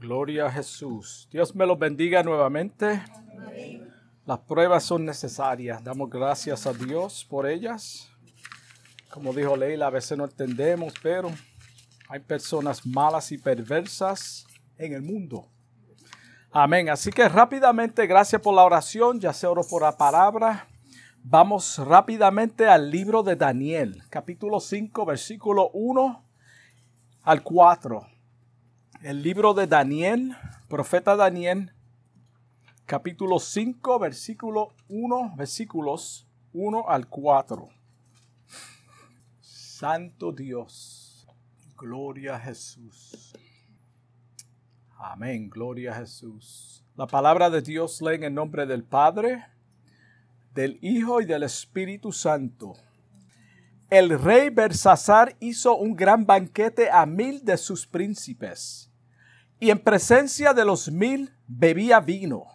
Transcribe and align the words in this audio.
Gloria 0.00 0.46
a 0.46 0.50
Jesús. 0.50 1.28
Dios 1.30 1.54
me 1.54 1.66
los 1.66 1.78
bendiga 1.78 2.22
nuevamente. 2.22 3.02
Las 4.24 4.38
pruebas 4.38 4.82
son 4.82 5.04
necesarias. 5.04 5.84
Damos 5.84 6.08
gracias 6.08 6.66
a 6.66 6.72
Dios 6.72 7.26
por 7.28 7.46
ellas. 7.46 8.10
Como 9.10 9.34
dijo 9.34 9.54
Leila, 9.58 9.88
a 9.88 9.90
veces 9.90 10.16
no 10.16 10.24
entendemos, 10.24 10.94
pero 11.02 11.30
hay 12.08 12.20
personas 12.20 12.86
malas 12.86 13.30
y 13.30 13.36
perversas 13.36 14.46
en 14.78 14.94
el 14.94 15.02
mundo. 15.02 15.50
Amén. 16.50 16.88
Así 16.88 17.10
que 17.10 17.28
rápidamente, 17.28 18.06
gracias 18.06 18.40
por 18.40 18.54
la 18.54 18.64
oración. 18.64 19.20
Ya 19.20 19.34
se 19.34 19.46
oró 19.46 19.64
por 19.68 19.82
la 19.82 19.98
palabra. 19.98 20.66
Vamos 21.22 21.76
rápidamente 21.76 22.66
al 22.66 22.90
libro 22.90 23.22
de 23.22 23.36
Daniel, 23.36 24.02
capítulo 24.08 24.60
5, 24.60 25.04
versículo 25.04 25.68
1 25.74 26.24
al 27.22 27.42
4 27.42 28.09
el 29.02 29.22
libro 29.22 29.54
de 29.54 29.66
Daniel, 29.66 30.36
profeta 30.68 31.16
Daniel, 31.16 31.72
capítulo 32.84 33.38
5, 33.38 33.98
versículo 33.98 34.74
1, 34.88 35.36
versículos 35.36 36.26
1 36.52 36.84
al 36.86 37.08
4. 37.08 37.68
Santo 39.40 40.32
Dios, 40.32 41.26
gloria 41.78 42.36
a 42.36 42.40
Jesús. 42.40 43.32
Amén, 44.98 45.48
gloria 45.48 45.92
a 45.92 46.00
Jesús. 46.00 46.84
La 46.94 47.06
palabra 47.06 47.48
de 47.48 47.62
Dios 47.62 48.02
lee 48.02 48.16
en 48.16 48.24
el 48.24 48.34
nombre 48.34 48.66
del 48.66 48.84
Padre, 48.84 49.46
del 50.52 50.78
Hijo 50.82 51.22
y 51.22 51.24
del 51.24 51.44
Espíritu 51.44 52.12
Santo. 52.12 52.74
El 53.88 54.20
rey 54.20 54.50
Bersasar 54.50 55.36
hizo 55.40 55.74
un 55.74 55.96
gran 55.96 56.26
banquete 56.26 56.90
a 56.90 57.06
mil 57.06 57.42
de 57.46 57.56
sus 57.56 57.86
príncipes 57.86 58.89
y 59.60 59.70
en 59.70 59.78
presencia 59.78 60.54
de 60.54 60.64
los 60.64 60.90
mil 60.90 61.32
bebía 61.46 62.00
vino. 62.00 62.46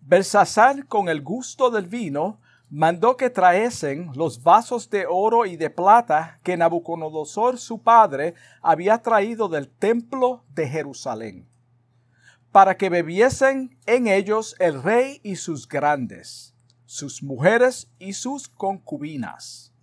Belsasar, 0.00 0.86
con 0.86 1.10
el 1.10 1.22
gusto 1.22 1.70
del 1.70 1.86
vino, 1.86 2.40
mandó 2.70 3.16
que 3.16 3.28
traesen 3.28 4.10
los 4.14 4.42
vasos 4.42 4.88
de 4.88 5.06
oro 5.06 5.44
y 5.44 5.56
de 5.56 5.68
plata 5.68 6.40
que 6.42 6.56
Nabucodonosor 6.56 7.58
su 7.58 7.82
padre 7.82 8.34
había 8.62 8.98
traído 8.98 9.48
del 9.48 9.68
templo 9.68 10.42
de 10.48 10.66
Jerusalén, 10.66 11.46
para 12.50 12.76
que 12.78 12.88
bebiesen 12.88 13.78
en 13.84 14.06
ellos 14.06 14.56
el 14.58 14.82
rey 14.82 15.20
y 15.22 15.36
sus 15.36 15.68
grandes, 15.68 16.54
sus 16.86 17.22
mujeres 17.22 17.90
y 17.98 18.14
sus 18.14 18.48
concubinas 18.48 19.73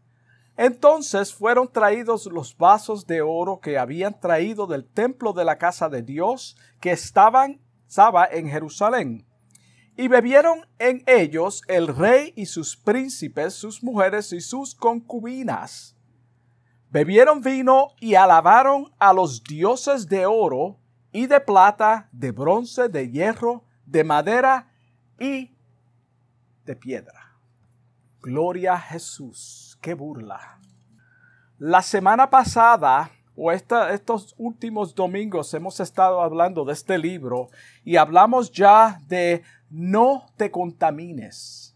entonces 0.65 1.33
fueron 1.33 1.71
traídos 1.71 2.27
los 2.27 2.55
vasos 2.55 3.07
de 3.07 3.23
oro 3.23 3.59
que 3.59 3.79
habían 3.79 4.19
traído 4.19 4.67
del 4.67 4.85
templo 4.85 5.33
de 5.33 5.43
la 5.43 5.57
casa 5.57 5.89
de 5.89 6.03
Dios 6.03 6.55
que 6.79 6.91
estaban 6.91 7.59
estaba 7.87 8.27
en 8.27 8.47
Jerusalén. 8.47 9.25
Y 9.97 10.07
bebieron 10.07 10.67
en 10.77 11.03
ellos 11.07 11.63
el 11.67 11.87
rey 11.87 12.31
y 12.35 12.45
sus 12.45 12.77
príncipes, 12.77 13.55
sus 13.55 13.83
mujeres 13.83 14.31
y 14.33 14.39
sus 14.39 14.75
concubinas. 14.75 15.97
Bebieron 16.91 17.41
vino 17.41 17.89
y 17.99 18.13
alabaron 18.13 18.93
a 18.99 19.13
los 19.13 19.43
dioses 19.43 20.07
de 20.07 20.27
oro 20.27 20.77
y 21.11 21.25
de 21.25 21.39
plata, 21.39 22.07
de 22.11 22.31
bronce, 22.31 22.87
de 22.87 23.09
hierro, 23.09 23.65
de 23.87 24.03
madera 24.03 24.71
y 25.19 25.55
de 26.65 26.75
piedra. 26.75 27.35
Gloria 28.21 28.73
a 28.73 28.79
Jesús 28.79 29.70
qué 29.81 29.95
burla. 29.95 30.59
La 31.57 31.81
semana 31.81 32.29
pasada 32.29 33.11
o 33.35 33.51
estos 33.51 34.35
últimos 34.37 34.93
domingos 34.93 35.53
hemos 35.53 35.79
estado 35.79 36.21
hablando 36.21 36.63
de 36.63 36.73
este 36.73 36.97
libro 36.97 37.49
y 37.83 37.97
hablamos 37.97 38.51
ya 38.51 38.99
de 39.07 39.43
no 39.69 40.25
te 40.37 40.51
contamines. 40.51 41.75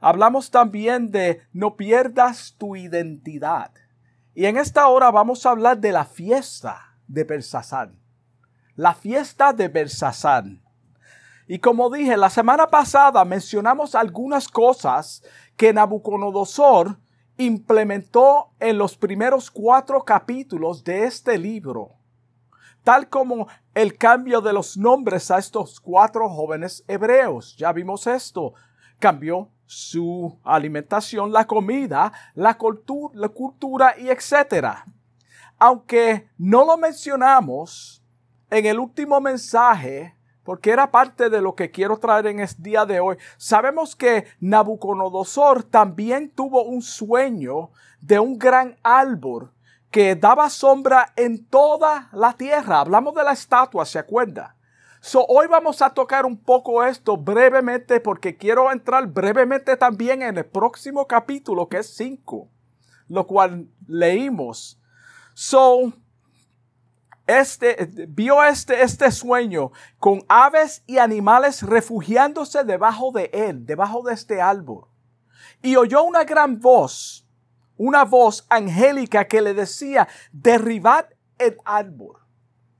Hablamos 0.00 0.50
también 0.50 1.10
de 1.10 1.42
no 1.52 1.76
pierdas 1.76 2.54
tu 2.58 2.74
identidad. 2.74 3.70
Y 4.34 4.46
en 4.46 4.56
esta 4.56 4.88
hora 4.88 5.10
vamos 5.10 5.44
a 5.44 5.50
hablar 5.50 5.78
de 5.78 5.92
la 5.92 6.04
fiesta 6.04 6.96
de 7.06 7.24
Bersasán. 7.24 8.00
La 8.74 8.94
fiesta 8.94 9.52
de 9.52 9.68
Bersasán. 9.68 10.62
Y 11.46 11.58
como 11.58 11.90
dije, 11.90 12.16
la 12.16 12.30
semana 12.30 12.68
pasada 12.68 13.24
mencionamos 13.24 13.94
algunas 13.94 14.48
cosas 14.48 15.22
que 15.56 15.72
Nabucodonosor 15.72 16.96
implementó 17.40 18.50
en 18.60 18.76
los 18.76 18.98
primeros 18.98 19.50
cuatro 19.50 20.04
capítulos 20.04 20.84
de 20.84 21.04
este 21.04 21.38
libro, 21.38 21.92
tal 22.84 23.08
como 23.08 23.48
el 23.72 23.96
cambio 23.96 24.42
de 24.42 24.52
los 24.52 24.76
nombres 24.76 25.30
a 25.30 25.38
estos 25.38 25.80
cuatro 25.80 26.28
jóvenes 26.28 26.84
hebreos. 26.86 27.56
Ya 27.56 27.72
vimos 27.72 28.06
esto. 28.06 28.52
Cambió 28.98 29.48
su 29.64 30.38
alimentación, 30.44 31.32
la 31.32 31.46
comida, 31.46 32.12
la, 32.34 32.58
cultura, 32.58 33.14
la 33.14 33.28
cultura 33.30 33.94
y 33.98 34.10
etcétera. 34.10 34.84
Aunque 35.58 36.28
no 36.36 36.66
lo 36.66 36.76
mencionamos 36.76 38.02
en 38.50 38.66
el 38.66 38.78
último 38.78 39.18
mensaje, 39.18 40.14
porque 40.50 40.72
era 40.72 40.90
parte 40.90 41.30
de 41.30 41.40
lo 41.40 41.54
que 41.54 41.70
quiero 41.70 41.98
traer 41.98 42.26
en 42.26 42.40
este 42.40 42.60
día 42.60 42.84
de 42.84 42.98
hoy. 42.98 43.16
Sabemos 43.36 43.94
que 43.94 44.24
Nabucodonosor 44.40 45.62
también 45.62 46.28
tuvo 46.28 46.64
un 46.64 46.82
sueño 46.82 47.70
de 48.00 48.18
un 48.18 48.36
gran 48.36 48.76
árbol 48.82 49.52
que 49.92 50.16
daba 50.16 50.50
sombra 50.50 51.12
en 51.14 51.46
toda 51.46 52.08
la 52.12 52.32
tierra. 52.32 52.80
Hablamos 52.80 53.14
de 53.14 53.22
la 53.22 53.30
estatua, 53.30 53.86
¿se 53.86 54.00
acuerda? 54.00 54.56
So, 55.00 55.24
hoy 55.28 55.46
vamos 55.46 55.82
a 55.82 55.90
tocar 55.90 56.26
un 56.26 56.36
poco 56.36 56.84
esto 56.84 57.16
brevemente 57.16 58.00
porque 58.00 58.36
quiero 58.36 58.72
entrar 58.72 59.06
brevemente 59.06 59.76
también 59.76 60.20
en 60.20 60.36
el 60.36 60.46
próximo 60.46 61.06
capítulo 61.06 61.68
que 61.68 61.78
es 61.78 61.94
5, 61.94 62.48
lo 63.06 63.24
cual 63.28 63.68
leímos. 63.86 64.80
So, 65.32 65.92
este, 67.38 67.88
vio 68.08 68.42
este, 68.42 68.82
este 68.82 69.10
sueño 69.10 69.72
con 69.98 70.24
aves 70.28 70.82
y 70.86 70.98
animales 70.98 71.62
refugiándose 71.62 72.64
debajo 72.64 73.12
de 73.12 73.30
él, 73.32 73.66
debajo 73.66 74.02
de 74.02 74.14
este 74.14 74.40
árbol. 74.40 74.86
Y 75.62 75.76
oyó 75.76 76.02
una 76.02 76.24
gran 76.24 76.60
voz, 76.60 77.26
una 77.76 78.04
voz 78.04 78.46
angélica 78.48 79.26
que 79.26 79.42
le 79.42 79.54
decía, 79.54 80.08
derribad 80.32 81.06
el 81.38 81.56
árbol. 81.64 82.18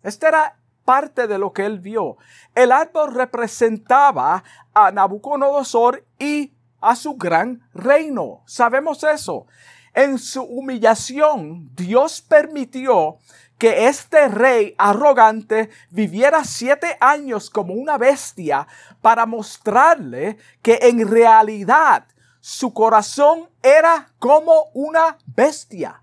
Esta 0.02 0.28
era 0.28 0.60
parte 0.84 1.26
de 1.26 1.38
lo 1.38 1.52
que 1.52 1.66
él 1.66 1.78
vio. 1.78 2.16
El 2.54 2.72
árbol 2.72 3.14
representaba 3.14 4.42
a 4.74 4.90
Nabucodonosor 4.90 6.04
y 6.18 6.52
a 6.80 6.96
su 6.96 7.14
gran 7.14 7.62
reino. 7.72 8.42
Sabemos 8.46 9.04
eso. 9.04 9.46
En 9.94 10.18
su 10.18 10.42
humillación, 10.42 11.70
Dios 11.74 12.22
permitió 12.22 13.18
que 13.60 13.88
este 13.88 14.26
rey 14.28 14.74
arrogante 14.78 15.68
viviera 15.90 16.44
siete 16.44 16.96
años 16.98 17.50
como 17.50 17.74
una 17.74 17.98
bestia 17.98 18.66
para 19.02 19.26
mostrarle 19.26 20.38
que 20.62 20.78
en 20.80 21.06
realidad 21.06 22.06
su 22.40 22.72
corazón 22.72 23.50
era 23.62 24.14
como 24.18 24.70
una 24.72 25.18
bestia. 25.26 26.02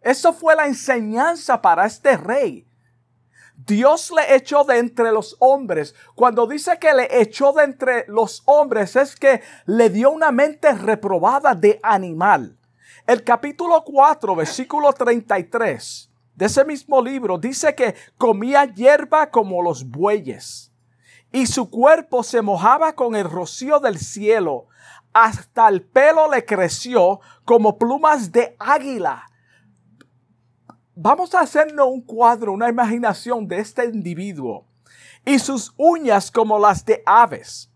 Eso 0.00 0.32
fue 0.32 0.56
la 0.56 0.66
enseñanza 0.66 1.62
para 1.62 1.86
este 1.86 2.16
rey. 2.16 2.66
Dios 3.54 4.10
le 4.10 4.34
echó 4.34 4.64
de 4.64 4.78
entre 4.78 5.12
los 5.12 5.36
hombres. 5.38 5.94
Cuando 6.16 6.48
dice 6.48 6.80
que 6.80 6.92
le 6.92 7.20
echó 7.20 7.52
de 7.52 7.62
entre 7.62 8.04
los 8.08 8.42
hombres 8.46 8.96
es 8.96 9.14
que 9.14 9.42
le 9.66 9.90
dio 9.90 10.10
una 10.10 10.32
mente 10.32 10.72
reprobada 10.72 11.54
de 11.54 11.78
animal. 11.84 12.58
El 13.06 13.22
capítulo 13.22 13.84
4, 13.84 14.34
versículo 14.34 14.92
33 14.92 16.10
de 16.34 16.46
ese 16.46 16.64
mismo 16.64 17.00
libro 17.00 17.38
dice 17.38 17.74
que 17.74 17.94
comía 18.18 18.64
hierba 18.64 19.30
como 19.30 19.62
los 19.62 19.88
bueyes 19.88 20.72
y 21.30 21.46
su 21.46 21.68
cuerpo 21.70 22.22
se 22.22 22.42
mojaba 22.42 22.94
con 22.94 23.16
el 23.16 23.28
rocío 23.28 23.80
del 23.80 23.98
cielo. 23.98 24.68
Hasta 25.12 25.68
el 25.68 25.82
pelo 25.82 26.30
le 26.30 26.44
creció 26.44 27.20
como 27.44 27.78
plumas 27.78 28.30
de 28.30 28.56
águila. 28.58 29.26
Vamos 30.94 31.34
a 31.34 31.40
hacernos 31.40 31.88
un 31.88 32.02
cuadro, 32.02 32.52
una 32.52 32.68
imaginación 32.68 33.48
de 33.48 33.58
este 33.58 33.84
individuo 33.84 34.66
y 35.24 35.38
sus 35.38 35.72
uñas 35.76 36.30
como 36.30 36.58
las 36.58 36.84
de 36.84 37.02
aves. 37.06 37.70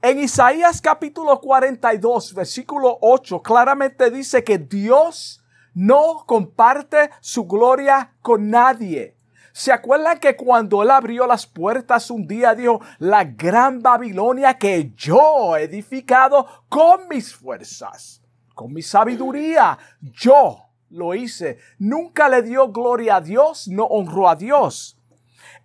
En 0.00 0.18
Isaías 0.18 0.80
capítulo 0.80 1.40
42, 1.40 2.34
versículo 2.34 2.98
8, 3.00 3.42
claramente 3.42 4.10
dice 4.10 4.42
que 4.42 4.58
Dios 4.58 5.41
no 5.74 6.24
comparte 6.26 7.10
su 7.20 7.46
gloria 7.46 8.14
con 8.20 8.50
nadie. 8.50 9.16
¿Se 9.52 9.70
acuerdan 9.70 10.18
que 10.18 10.34
cuando 10.34 10.82
él 10.82 10.90
abrió 10.90 11.26
las 11.26 11.46
puertas 11.46 12.10
un 12.10 12.26
día 12.26 12.54
dijo, 12.54 12.80
la 12.98 13.24
gran 13.24 13.82
Babilonia 13.82 14.54
que 14.54 14.92
yo 14.96 15.56
he 15.56 15.64
edificado 15.64 16.46
con 16.68 17.06
mis 17.08 17.34
fuerzas, 17.34 18.22
con 18.54 18.72
mi 18.72 18.80
sabiduría, 18.80 19.78
yo 20.00 20.72
lo 20.92 21.14
hice. 21.14 21.58
Nunca 21.78 22.28
le 22.28 22.42
dio 22.42 22.70
gloria 22.70 23.16
a 23.16 23.20
Dios, 23.20 23.68
no 23.68 23.84
honró 23.84 24.28
a 24.28 24.36
Dios. 24.36 24.98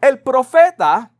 El 0.02 0.22
profeta 0.22 1.12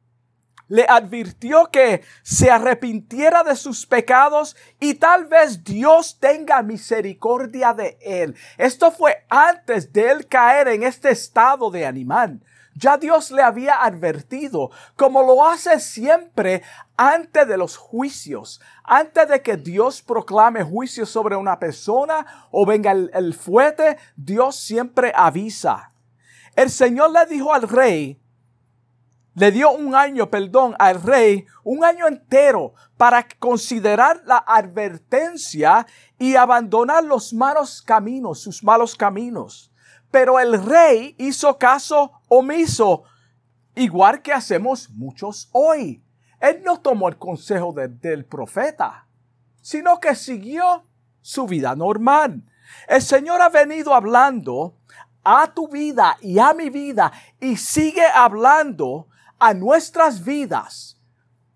le 0.68 0.86
advirtió 0.88 1.70
que 1.72 2.04
se 2.24 2.50
arrepintiera 2.52 3.44
de 3.44 3.56
sus 3.56 3.86
pecados 3.86 4.56
y 4.80 4.96
tal 4.96 5.26
vez 5.26 5.64
Dios 5.64 6.18
tenga 6.20 6.62
misericordia 6.62 7.74
de 7.74 7.98
él. 8.02 8.36
Esto 8.58 8.92
fue 8.92 9.26
antes 9.30 9.92
de 9.94 10.12
él 10.12 10.28
caer 10.28 10.68
en 10.70 10.84
este 10.84 11.10
estado 11.12 11.72
de 11.72 11.86
animal. 11.86 12.42
Ya 12.76 12.98
Dios 12.98 13.32
le 13.32 13.42
había 13.42 13.84
advertido, 13.84 14.70
como 14.96 15.24
lo 15.24 15.48
hace 15.48 15.80
siempre 15.80 16.62
antes 16.96 17.48
de 17.48 17.58
los 17.58 17.76
juicios, 17.76 18.62
antes 18.84 19.28
de 19.28 19.42
que 19.42 19.58
Dios 19.58 20.04
proclame 20.04 20.64
juicio 20.64 21.08
sobre 21.08 21.36
una 21.36 21.58
persona 21.58 22.48
o 22.52 22.68
venga 22.68 22.92
el, 22.92 23.10
el 23.16 23.34
fuete, 23.34 23.98
Dios 24.16 24.58
siempre 24.58 25.12
avisa. 25.16 25.92
El 26.56 26.70
Señor 26.70 27.12
le 27.12 27.26
dijo 27.26 27.52
al 27.52 27.68
rey, 27.68 28.22
le 29.38 29.52
dio 29.52 29.70
un 29.70 29.94
año, 29.94 30.32
perdón, 30.32 30.76
al 30.80 31.00
rey, 31.00 31.46
un 31.64 31.86
año 31.86 32.08
entero 32.08 32.74
para 32.98 33.24
considerar 33.38 34.24
la 34.26 34.38
advertencia 34.38 35.86
y 36.18 36.36
abandonar 36.36 37.04
los 37.04 37.36
malos 37.36 37.84
caminos, 37.84 38.40
sus 38.40 38.64
malos 38.64 38.96
caminos. 38.96 39.72
Pero 40.10 40.40
el 40.40 40.60
rey 40.66 41.14
hizo 41.20 41.56
caso 41.60 42.14
omiso, 42.28 43.04
igual 43.76 44.24
que 44.24 44.34
hacemos 44.34 44.90
muchos 44.90 45.50
hoy. 45.52 46.04
Él 46.40 46.64
no 46.66 46.80
tomó 46.80 47.08
el 47.08 47.20
consejo 47.20 47.72
del 47.74 48.26
profeta, 48.26 49.06
sino 49.62 50.00
que 50.00 50.16
siguió 50.16 50.84
su 51.22 51.46
vida 51.46 51.76
normal. 51.76 52.42
El 52.88 53.04
Señor 53.04 53.40
ha 53.44 53.50
venido 53.50 53.94
hablando 53.94 54.80
a 55.24 55.54
tu 55.54 55.68
vida 55.68 56.18
y 56.22 56.40
a 56.40 56.56
mi 56.56 56.72
vida 56.72 57.12
y 57.40 57.56
sigue 57.58 58.06
hablando 58.16 59.10
a 59.40 59.54
nuestras 59.54 60.24
vidas, 60.24 61.00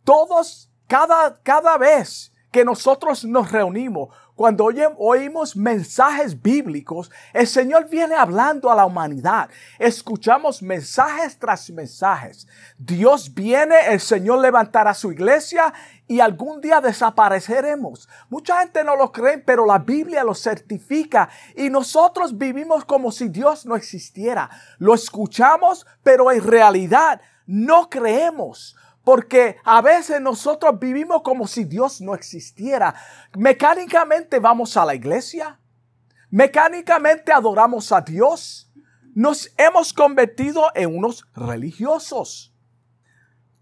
todos, 0.03 0.69
cada, 0.87 1.41
cada 1.41 1.77
vez 1.77 2.31
que 2.51 2.65
nosotros 2.65 3.23
nos 3.23 3.51
reunimos, 3.51 4.09
cuando 4.41 4.69
oímos 4.97 5.55
mensajes 5.55 6.41
bíblicos, 6.41 7.11
el 7.31 7.45
Señor 7.45 7.87
viene 7.89 8.15
hablando 8.15 8.71
a 8.71 8.75
la 8.75 8.87
humanidad. 8.87 9.51
Escuchamos 9.77 10.63
mensajes 10.63 11.37
tras 11.37 11.69
mensajes. 11.69 12.47
Dios 12.75 13.35
viene, 13.35 13.75
el 13.89 13.99
Señor 13.99 14.39
levantará 14.39 14.95
su 14.95 15.11
iglesia 15.11 15.71
y 16.07 16.21
algún 16.21 16.59
día 16.59 16.81
desapareceremos. 16.81 18.09
Mucha 18.29 18.59
gente 18.61 18.83
no 18.83 18.95
lo 18.95 19.11
cree, 19.11 19.37
pero 19.37 19.65
la 19.65 19.77
Biblia 19.77 20.23
lo 20.23 20.33
certifica 20.33 21.29
y 21.55 21.69
nosotros 21.69 22.35
vivimos 22.35 22.83
como 22.83 23.11
si 23.11 23.29
Dios 23.29 23.67
no 23.67 23.75
existiera. 23.75 24.49
Lo 24.79 24.95
escuchamos, 24.95 25.85
pero 26.01 26.31
en 26.31 26.43
realidad 26.43 27.21
no 27.45 27.89
creemos. 27.89 28.75
Porque 29.03 29.57
a 29.63 29.81
veces 29.81 30.21
nosotros 30.21 30.79
vivimos 30.79 31.23
como 31.23 31.47
si 31.47 31.63
Dios 31.63 32.01
no 32.01 32.13
existiera. 32.13 32.93
Mecánicamente 33.35 34.39
vamos 34.39 34.77
a 34.77 34.85
la 34.85 34.93
iglesia. 34.93 35.59
Mecánicamente 36.29 37.31
adoramos 37.31 37.91
a 37.91 38.01
Dios. 38.01 38.71
Nos 39.15 39.51
hemos 39.57 39.91
convertido 39.91 40.65
en 40.75 40.95
unos 40.95 41.27
religiosos. 41.33 42.53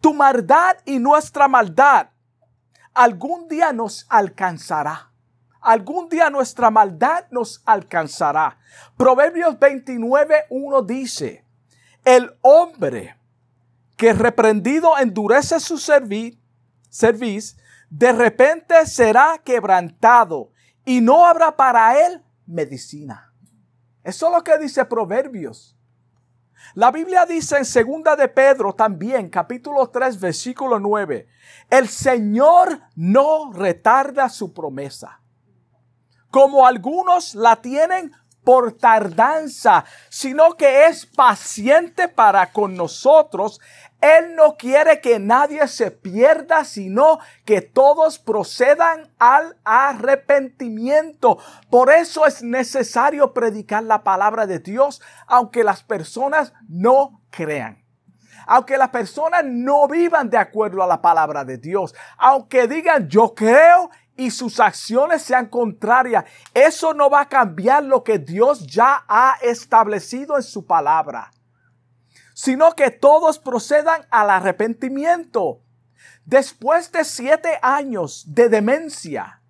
Tu 0.01 0.13
maldad 0.13 0.77
y 0.85 0.99
nuestra 0.99 1.47
maldad 1.47 2.09
algún 2.93 3.47
día 3.47 3.71
nos 3.71 4.05
alcanzará. 4.09 5.11
Algún 5.61 6.09
día 6.09 6.29
nuestra 6.29 6.69
maldad 6.69 7.25
nos 7.31 7.61
alcanzará. 7.65 8.57
Proverbios 8.97 9.59
29, 9.59 10.45
1 10.49 10.81
dice, 10.83 11.45
el 12.05 12.37
hombre 12.41 13.18
que 13.99 14.13
reprendido 14.13 14.97
endurece 14.97 15.59
su 15.59 15.77
servicio, 15.77 16.39
de 17.89 18.11
repente 18.13 18.85
será 18.85 19.41
quebrantado 19.43 20.53
y 20.85 21.01
no 21.01 21.25
habrá 21.25 21.57
para 21.57 22.07
él 22.07 22.23
medicina. 22.45 23.33
Eso 24.01 24.27
es 24.27 24.33
lo 24.33 24.41
que 24.41 24.57
dice 24.57 24.85
Proverbios. 24.85 25.75
La 26.75 26.91
Biblia 26.91 27.25
dice 27.25 27.57
en 27.57 27.65
segunda 27.65 28.15
de 28.15 28.29
Pedro 28.29 28.71
también, 28.71 29.27
capítulo 29.27 29.89
3, 29.89 30.17
versículo 30.17 30.79
9, 30.79 31.27
el 31.69 31.89
Señor 31.89 32.79
no 32.95 33.51
retarda 33.51 34.29
su 34.29 34.53
promesa, 34.53 35.19
como 36.31 36.65
algunos 36.65 37.35
la 37.35 37.57
tienen 37.57 38.13
por 38.43 38.71
tardanza, 38.73 39.85
sino 40.09 40.55
que 40.55 40.87
es 40.87 41.05
paciente 41.05 42.07
para 42.07 42.51
con 42.51 42.75
nosotros, 42.75 43.59
él 44.01 44.35
no 44.35 44.55
quiere 44.55 45.01
que 45.01 45.19
nadie 45.19 45.67
se 45.67 45.91
pierda, 45.91 46.63
sino 46.63 47.19
que 47.43 47.61
todos 47.61 48.17
procedan 48.17 49.11
al 49.19 49.57
arrepentimiento. 49.65 51.37
Por 51.69 51.91
eso 51.91 52.25
es 52.25 52.41
necesario 52.41 53.33
predicar 53.33 53.83
la 53.83 54.03
palabra 54.03 54.47
de 54.47 54.59
Dios, 54.59 55.01
aunque 55.27 55.65
las 55.65 55.83
personas 55.83 56.53
no 56.69 57.21
crean. 57.29 57.83
Aunque 58.47 58.77
las 58.77 58.89
personas 58.89 59.43
no 59.43 59.87
vivan 59.87 60.29
de 60.29 60.37
acuerdo 60.37 60.81
a 60.81 60.87
la 60.87 61.01
palabra 61.01 61.43
de 61.43 61.57
Dios. 61.57 61.93
Aunque 62.17 62.67
digan 62.67 63.09
yo 63.09 63.35
creo 63.35 63.91
y 64.15 64.31
sus 64.31 64.59
acciones 64.61 65.21
sean 65.21 65.47
contrarias. 65.47 66.23
Eso 66.53 66.93
no 66.93 67.09
va 67.09 67.21
a 67.21 67.29
cambiar 67.29 67.83
lo 67.83 68.03
que 68.03 68.17
Dios 68.17 68.65
ya 68.65 69.03
ha 69.07 69.35
establecido 69.41 70.37
en 70.37 70.43
su 70.43 70.65
palabra 70.65 71.31
sino 72.41 72.73
que 72.73 72.89
todos 72.89 73.37
procedan 73.37 74.07
al 74.09 74.29
arrepentimiento. 74.29 75.61
Después 76.23 76.89
de 76.89 77.03
siete 77.03 77.59
años 77.61 78.33
de 78.33 78.47
demencia, 78.47 79.41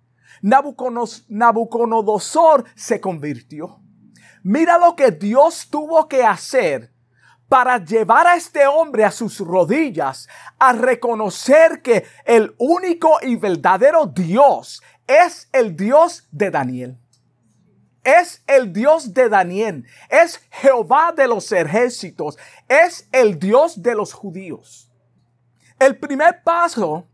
Nabucodonosor 0.42 2.64
se 2.74 3.00
convirtió. 3.00 3.80
Mira 4.42 4.76
lo 4.76 4.96
que 4.96 5.12
Dios 5.12 5.68
tuvo 5.70 6.08
que 6.08 6.24
hacer 6.24 6.92
para 7.48 7.78
llevar 7.78 8.26
a 8.26 8.34
este 8.34 8.66
hombre 8.66 9.04
a 9.04 9.12
sus 9.12 9.38
rodillas 9.38 10.26
a 10.58 10.72
reconocer 10.72 11.82
que 11.82 12.04
el 12.24 12.56
único 12.58 13.18
y 13.22 13.36
verdadero 13.36 14.06
Dios 14.06 14.82
es 15.06 15.48
el 15.52 15.76
Dios 15.76 16.26
de 16.32 16.50
Daniel 16.50 16.99
es 18.04 18.42
el 18.46 18.72
Dios 18.72 19.12
de 19.14 19.28
Daniel, 19.28 19.86
es 20.08 20.40
Jehová 20.50 21.12
de 21.12 21.28
los 21.28 21.50
ejércitos, 21.52 22.38
es 22.68 23.08
el 23.12 23.38
Dios 23.38 23.82
de 23.82 23.94
los 23.94 24.12
judíos. 24.12 24.90
El 25.78 25.98
primer 25.98 26.42
paso 26.42 27.06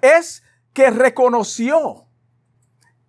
es 0.00 0.42
que 0.72 0.90
reconoció. 0.90 2.06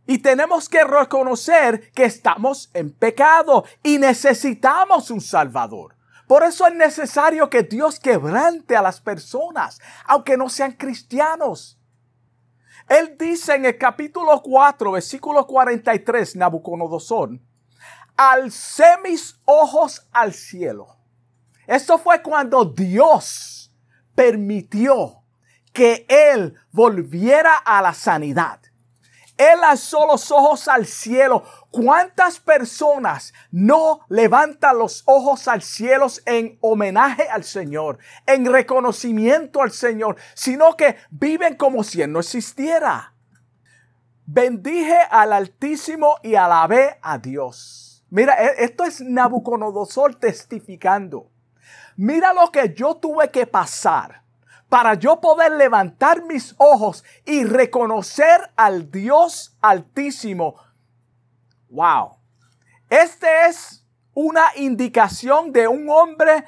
Y 0.06 0.18
tenemos 0.18 0.68
que 0.68 0.84
reconocer 0.84 1.92
que 1.92 2.06
estamos 2.06 2.72
en 2.74 2.92
pecado 2.92 3.64
y 3.84 4.00
necesitamos 4.00 5.12
un 5.12 5.22
Salvador. 5.22 5.96
Por 6.28 6.44
eso 6.44 6.68
es 6.68 6.74
necesario 6.74 7.50
que 7.50 7.64
Dios 7.64 8.00
quebrante 8.00 8.76
a 8.76 8.82
las 8.82 9.02
personas, 9.02 9.80
aunque 10.06 10.38
no 10.38 10.50
sean 10.50 10.74
cristianos. 10.74 11.79
Él 12.90 13.16
dice 13.20 13.54
en 13.54 13.66
el 13.66 13.78
capítulo 13.78 14.42
4, 14.42 14.94
versículo 14.94 15.46
43, 15.46 16.36
Nabucodonosor, 16.36 17.40
alcé 18.18 18.98
mis 19.04 19.40
ojos 19.46 20.08
al 20.12 20.34
cielo. 20.34 20.98
Esto 21.68 22.00
fue 22.00 22.24
cuando 22.24 22.66
Dios 22.66 23.72
permitió 24.16 25.24
que 25.72 26.08
él 26.10 26.56
volviera 26.72 27.58
a 27.58 27.80
la 27.84 27.94
sanidad. 27.94 28.60
Él 29.40 29.64
alzó 29.64 30.06
los 30.06 30.32
ojos 30.32 30.68
al 30.68 30.86
cielo. 30.86 31.44
¿Cuántas 31.72 32.42
personas 32.42 33.34
no 33.52 34.02
levantan 34.10 34.78
los 34.78 35.04
ojos 35.06 35.48
al 35.48 35.62
cielo 35.62 36.08
en 36.26 36.58
homenaje 36.60 37.24
al 37.30 37.46
Señor, 37.46 38.00
en 38.26 38.46
reconocimiento 38.46 39.62
al 39.62 39.72
Señor, 39.72 40.18
sino 40.34 40.76
que 40.76 40.98
viven 41.10 41.56
como 41.56 41.86
si 41.86 42.02
Él 42.02 42.12
no 42.12 42.20
existiera? 42.20 43.14
Bendije 44.26 44.98
al 45.10 45.32
Altísimo 45.32 46.18
y 46.22 46.36
alabé 46.36 47.00
a 47.02 47.18
Dios. 47.18 48.04
Mira, 48.10 48.44
e, 48.44 48.66
esto 48.66 48.84
es 48.84 49.00
Nabucodonosor 49.00 50.16
testificando. 50.16 51.32
Mira 51.96 52.34
lo 52.34 52.52
que 52.52 52.74
yo 52.74 52.96
tuve 52.96 53.32
que 53.32 53.48
pasar 53.48 54.22
para 54.70 54.94
yo 54.94 55.20
poder 55.20 55.52
levantar 55.54 56.24
mis 56.24 56.56
ojos 56.58 57.04
y 57.26 57.44
reconocer 57.44 58.52
al 58.56 58.90
Dios 58.92 59.58
altísimo. 59.62 60.56
Wow. 61.70 62.18
Este 62.90 63.48
es 63.48 63.84
una 64.14 64.46
indicación 64.56 65.52
de 65.52 65.68
un 65.68 65.90
hombre 65.90 66.46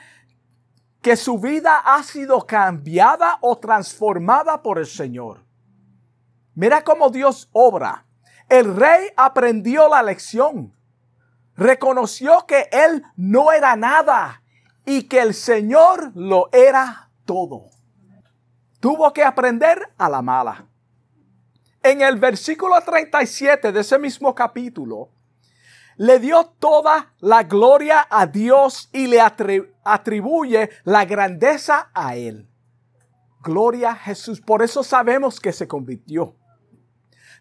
que 1.01 1.15
su 1.15 1.39
vida 1.39 1.79
ha 1.79 2.03
sido 2.03 2.45
cambiada 2.45 3.39
o 3.41 3.57
transformada 3.57 4.61
por 4.61 4.77
el 4.77 4.85
Señor. 4.85 5.43
Mira 6.53 6.83
cómo 6.83 7.09
Dios 7.09 7.49
obra. 7.53 8.05
El 8.49 8.75
rey 8.75 9.07
aprendió 9.15 9.89
la 9.89 10.03
lección. 10.03 10.75
Reconoció 11.55 12.45
que 12.45 12.69
él 12.71 13.03
no 13.15 13.51
era 13.51 13.75
nada 13.75 14.43
y 14.85 15.03
que 15.03 15.21
el 15.21 15.33
Señor 15.33 16.11
lo 16.13 16.49
era 16.51 17.09
todo. 17.25 17.80
Tuvo 18.81 19.13
que 19.13 19.23
aprender 19.23 19.93
a 19.99 20.09
la 20.09 20.23
mala. 20.23 20.65
En 21.83 22.01
el 22.01 22.17
versículo 22.17 22.81
37 22.81 23.71
de 23.71 23.79
ese 23.79 23.99
mismo 23.99 24.33
capítulo, 24.33 25.11
le 25.97 26.19
dio 26.19 26.45
toda 26.57 27.13
la 27.19 27.43
gloria 27.43 28.07
a 28.09 28.25
Dios 28.25 28.89
y 28.91 29.05
le 29.05 29.21
atribuye 29.21 30.71
la 30.83 31.05
grandeza 31.05 31.91
a 31.93 32.15
Él. 32.15 32.49
Gloria 33.43 33.91
a 33.91 33.95
Jesús. 33.95 34.41
Por 34.41 34.63
eso 34.63 34.81
sabemos 34.81 35.39
que 35.39 35.53
se 35.53 35.67
convirtió. 35.67 36.35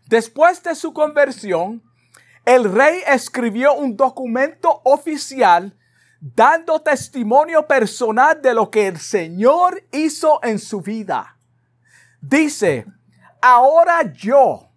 Después 0.09 0.63
de 0.63 0.75
su 0.75 0.93
conversión, 0.93 1.83
el 2.45 2.71
rey 2.71 3.01
escribió 3.07 3.73
un 3.73 3.97
documento 3.97 4.83
oficial 4.85 5.75
dando 6.21 6.81
testimonio 6.81 7.67
personal 7.67 8.41
de 8.41 8.53
lo 8.53 8.71
que 8.71 8.87
el 8.87 8.99
Señor 8.99 9.83
hizo 9.91 10.41
en 10.43 10.59
su 10.59 10.81
vida. 10.81 11.37
Dice, 12.21 12.87
ahora 13.41 14.13
yo, 14.13 14.69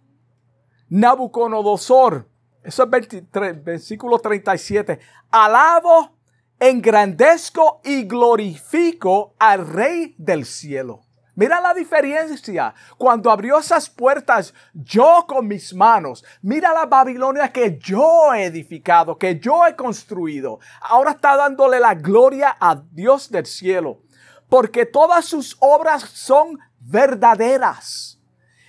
Nabucodonosor, 0.88 2.28
eso 2.62 2.82
es 2.84 2.90
23, 2.90 3.62
versículo 3.62 4.18
37. 4.18 4.98
Alabo, 5.30 6.16
engrandezco 6.58 7.82
y 7.84 8.04
glorifico 8.04 9.34
al 9.38 9.66
Rey 9.66 10.14
del 10.16 10.46
cielo. 10.46 11.03
Mira 11.34 11.60
la 11.60 11.74
diferencia. 11.74 12.74
Cuando 12.96 13.30
abrió 13.30 13.58
esas 13.58 13.90
puertas, 13.90 14.54
yo 14.72 15.24
con 15.26 15.48
mis 15.48 15.74
manos, 15.74 16.24
mira 16.42 16.72
la 16.72 16.86
Babilonia 16.86 17.52
que 17.52 17.78
yo 17.78 18.32
he 18.32 18.44
edificado, 18.44 19.18
que 19.18 19.38
yo 19.38 19.66
he 19.66 19.74
construido. 19.74 20.60
Ahora 20.80 21.12
está 21.12 21.36
dándole 21.36 21.80
la 21.80 21.94
gloria 21.94 22.56
a 22.60 22.76
Dios 22.92 23.30
del 23.30 23.46
cielo. 23.46 24.00
Porque 24.48 24.86
todas 24.86 25.24
sus 25.24 25.56
obras 25.60 26.02
son 26.02 26.58
verdaderas 26.78 28.20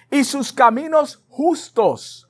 y 0.09 0.23
sus 0.23 0.53
caminos 0.53 1.23
justos 1.27 2.25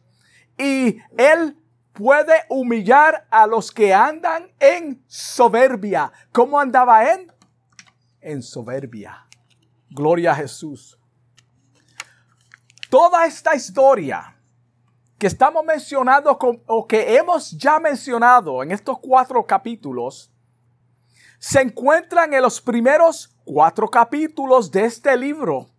y 0.58 1.00
él 1.18 1.58
puede 1.94 2.44
humillar 2.50 3.28
a 3.30 3.48
los 3.48 3.72
que 3.72 3.94
andan 3.94 4.52
en 4.60 5.04
soberbia. 5.08 6.12
¿Cómo 6.32 6.60
andaba 6.60 7.12
él? 7.12 7.32
En 8.22 8.42
soberbia. 8.42 9.25
Gloria 9.96 10.34
a 10.34 10.36
Jesús. 10.36 11.00
Toda 12.90 13.26
esta 13.26 13.56
historia 13.56 14.36
que 15.18 15.28
estamos 15.28 15.64
mencionando 15.64 16.38
o 16.68 16.86
que 16.86 17.16
hemos 17.16 17.52
ya 17.52 17.80
mencionado 17.80 18.62
en 18.62 18.72
estos 18.72 19.00
cuatro 19.00 19.46
capítulos 19.46 20.30
se 21.40 21.62
encuentran 21.62 22.34
en 22.34 22.42
los 22.42 22.60
primeros 22.60 23.34
cuatro 23.46 23.88
capítulos 23.88 24.70
de 24.70 24.86
este 24.86 25.16
libro 25.16 25.70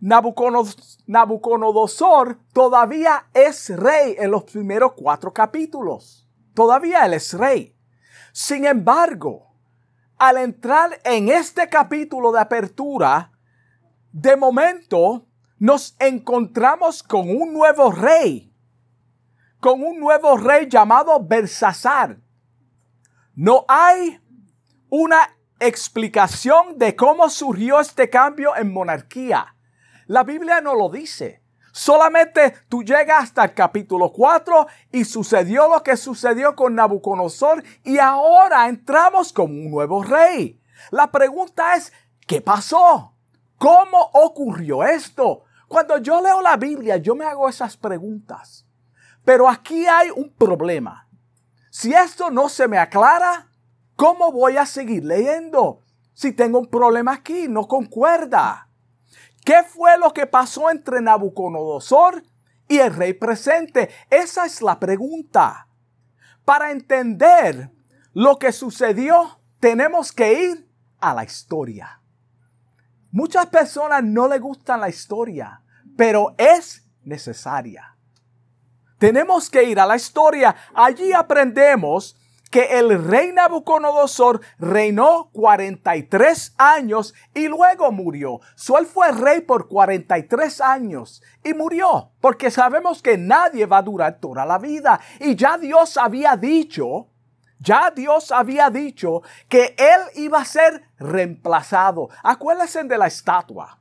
Nabucodonosor 0.00 2.38
todavía 2.52 3.28
es 3.32 3.70
rey 3.70 4.14
en 4.18 4.30
los 4.30 4.44
primeros 4.44 4.92
cuatro 4.92 5.32
capítulos. 5.32 6.28
Todavía 6.54 7.06
él 7.06 7.14
es 7.14 7.32
rey. 7.32 7.74
Sin 8.32 8.66
embargo, 8.66 9.45
al 10.18 10.38
entrar 10.38 11.00
en 11.04 11.28
este 11.28 11.68
capítulo 11.68 12.32
de 12.32 12.40
apertura, 12.40 13.32
de 14.12 14.36
momento 14.36 15.26
nos 15.58 15.96
encontramos 15.98 17.02
con 17.02 17.28
un 17.28 17.52
nuevo 17.52 17.90
rey, 17.90 18.52
con 19.60 19.82
un 19.82 19.98
nuevo 20.00 20.36
rey 20.36 20.68
llamado 20.68 21.24
Belsasar. 21.24 22.18
No 23.34 23.64
hay 23.68 24.20
una 24.88 25.36
explicación 25.60 26.78
de 26.78 26.96
cómo 26.96 27.28
surgió 27.28 27.80
este 27.80 28.08
cambio 28.08 28.56
en 28.56 28.72
monarquía. 28.72 29.54
La 30.06 30.22
Biblia 30.24 30.60
no 30.60 30.74
lo 30.74 30.88
dice. 30.88 31.42
Solamente 31.76 32.54
tú 32.70 32.82
llegas 32.82 33.24
hasta 33.24 33.44
el 33.44 33.52
capítulo 33.52 34.10
4 34.10 34.66
y 34.92 35.04
sucedió 35.04 35.68
lo 35.68 35.82
que 35.82 35.98
sucedió 35.98 36.56
con 36.56 36.74
Nabucodonosor 36.74 37.62
y 37.84 37.98
ahora 37.98 38.66
entramos 38.66 39.30
con 39.30 39.50
un 39.50 39.70
nuevo 39.70 40.02
rey. 40.02 40.58
La 40.90 41.12
pregunta 41.12 41.74
es, 41.74 41.92
¿qué 42.26 42.40
pasó? 42.40 43.12
¿Cómo 43.58 44.08
ocurrió 44.14 44.84
esto? 44.84 45.42
Cuando 45.68 45.98
yo 45.98 46.22
leo 46.22 46.40
la 46.40 46.56
Biblia, 46.56 46.96
yo 46.96 47.14
me 47.14 47.26
hago 47.26 47.46
esas 47.46 47.76
preguntas. 47.76 48.64
Pero 49.22 49.46
aquí 49.46 49.86
hay 49.86 50.08
un 50.16 50.32
problema. 50.32 51.06
Si 51.68 51.92
esto 51.92 52.30
no 52.30 52.48
se 52.48 52.68
me 52.68 52.78
aclara, 52.78 53.50
¿cómo 53.96 54.32
voy 54.32 54.56
a 54.56 54.64
seguir 54.64 55.04
leyendo? 55.04 55.82
Si 56.14 56.32
tengo 56.32 56.58
un 56.58 56.68
problema 56.68 57.12
aquí, 57.12 57.48
no 57.48 57.68
concuerda. 57.68 58.65
¿Qué 59.46 59.62
fue 59.62 59.96
lo 59.96 60.12
que 60.12 60.26
pasó 60.26 60.72
entre 60.72 61.00
Nabucodonosor 61.00 62.20
y 62.66 62.78
el 62.78 62.92
rey 62.92 63.12
presente? 63.12 63.90
Esa 64.10 64.44
es 64.44 64.60
la 64.60 64.80
pregunta. 64.80 65.68
Para 66.44 66.72
entender 66.72 67.70
lo 68.12 68.40
que 68.40 68.50
sucedió, 68.50 69.38
tenemos 69.60 70.10
que 70.10 70.50
ir 70.50 70.68
a 70.98 71.14
la 71.14 71.22
historia. 71.22 72.02
Muchas 73.12 73.46
personas 73.46 74.02
no 74.02 74.26
le 74.26 74.40
gustan 74.40 74.80
la 74.80 74.88
historia, 74.88 75.62
pero 75.96 76.34
es 76.38 76.84
necesaria. 77.04 77.96
Tenemos 78.98 79.48
que 79.48 79.62
ir 79.62 79.78
a 79.78 79.86
la 79.86 79.94
historia. 79.94 80.56
Allí 80.74 81.12
aprendemos 81.12 82.16
que 82.50 82.78
el 82.78 83.04
rey 83.04 83.32
Nabucodonosor 83.32 84.40
reinó 84.58 85.30
43 85.32 86.54
años 86.56 87.14
y 87.34 87.48
luego 87.48 87.90
murió. 87.92 88.40
So, 88.54 88.76
fue 88.84 89.10
rey 89.12 89.40
por 89.40 89.68
43 89.68 90.60
años 90.60 91.22
y 91.42 91.54
murió, 91.54 92.12
porque 92.20 92.50
sabemos 92.50 93.02
que 93.02 93.18
nadie 93.18 93.66
va 93.66 93.78
a 93.78 93.82
durar 93.82 94.20
toda 94.20 94.44
la 94.44 94.58
vida. 94.58 95.00
Y 95.20 95.34
ya 95.34 95.58
Dios 95.58 95.96
había 95.96 96.36
dicho, 96.36 97.08
ya 97.58 97.90
Dios 97.90 98.30
había 98.30 98.70
dicho 98.70 99.22
que 99.48 99.74
él 99.78 100.00
iba 100.14 100.40
a 100.40 100.44
ser 100.44 100.84
reemplazado. 100.98 102.08
Acuérdense 102.22 102.84
de 102.84 102.98
la 102.98 103.06
estatua. 103.06 103.80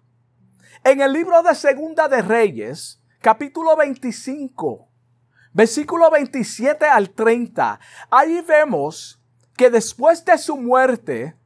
En 0.83 1.01
el 1.01 1.13
libro 1.13 1.41
de 1.43 1.55
Segunda 1.55 2.07
de 2.07 2.21
Reyes, 2.21 3.01
capítulo 3.19 3.75
25, 3.75 4.87
versículo 5.55 6.11
27 6.11 6.85
al 6.85 7.11
30, 7.11 7.79
ahí 8.11 8.41
vemos 8.41 9.21
que 9.55 9.69
después 9.69 10.23
de 10.25 10.37
su 10.37 10.57
muerte, 10.57 11.37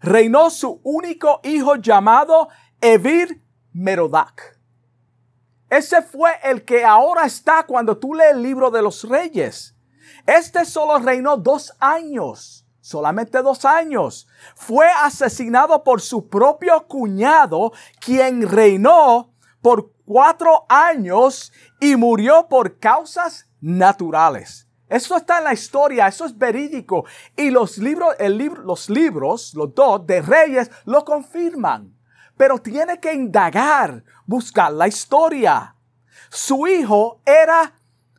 reinó 0.00 0.50
su 0.50 0.80
único 0.82 1.40
hijo 1.44 1.76
llamado 1.76 2.48
Evir 2.80 3.40
Merodac. 3.72 4.58
Ese 5.70 6.02
fue 6.02 6.32
el 6.42 6.64
que 6.64 6.84
ahora 6.84 7.24
está 7.24 7.64
cuando 7.64 7.96
tú 7.96 8.12
lees 8.12 8.32
el 8.32 8.42
libro 8.42 8.72
de 8.72 8.82
los 8.82 9.08
reyes. 9.08 9.76
Este 10.26 10.64
solo 10.64 10.98
reinó 10.98 11.36
dos 11.36 11.72
años, 11.78 12.66
solamente 12.80 13.40
dos 13.40 13.64
años. 13.64 14.26
Fue 14.56 14.86
asesinado 15.00 15.84
por 15.84 16.00
su 16.00 16.28
propio 16.28 16.88
cuñado, 16.88 17.72
quien 18.00 18.48
reinó 18.48 19.32
por 19.62 19.92
cuatro 20.12 20.66
años 20.68 21.50
y 21.80 21.96
murió 21.96 22.46
por 22.46 22.78
causas 22.78 23.48
naturales. 23.62 24.68
Eso 24.86 25.16
está 25.16 25.38
en 25.38 25.44
la 25.44 25.54
historia, 25.54 26.06
eso 26.06 26.26
es 26.26 26.36
verídico. 26.36 27.06
Y 27.34 27.50
los 27.50 27.78
libros, 27.78 28.14
el 28.18 28.36
libro, 28.36 28.62
los 28.62 28.90
libros, 28.90 29.54
los 29.54 29.74
dos 29.74 30.06
de 30.06 30.20
Reyes, 30.20 30.70
lo 30.84 31.02
confirman. 31.02 31.96
Pero 32.36 32.58
tiene 32.58 33.00
que 33.00 33.14
indagar, 33.14 34.04
buscar 34.26 34.70
la 34.70 34.86
historia. 34.86 35.74
Su 36.28 36.66
hijo 36.66 37.22
era 37.24 37.72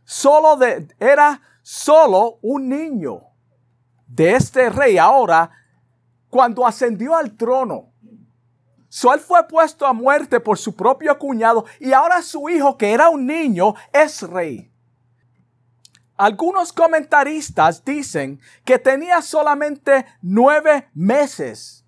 solo 0.04 0.56
de, 0.56 0.88
era 1.00 1.40
solo 1.62 2.40
un 2.42 2.70
niño 2.70 3.22
de 4.08 4.36
este 4.36 4.72
rey 4.72 4.98
ahora 4.98 5.52
cuando 6.28 6.66
ascendió 6.66 7.16
al 7.16 7.38
trono. 7.38 7.93
So, 8.96 9.12
él 9.12 9.20
fue 9.20 9.48
puesto 9.48 9.88
a 9.88 9.94
muerte 9.94 10.40
por 10.40 10.56
su 10.60 10.76
propio 10.76 11.18
cuñado 11.18 11.66
y 11.80 11.94
ahora 11.94 12.22
su 12.22 12.48
hijo, 12.48 12.78
que 12.78 12.94
era 12.94 13.10
un 13.10 13.26
niño, 13.26 13.74
es 13.92 14.22
rey. 14.22 14.72
Algunos 16.16 16.72
comentaristas 16.72 17.84
dicen 17.84 18.40
que 18.64 18.78
tenía 18.78 19.24
solamente 19.24 20.06
nueve 20.22 20.90
meses. 20.94 21.84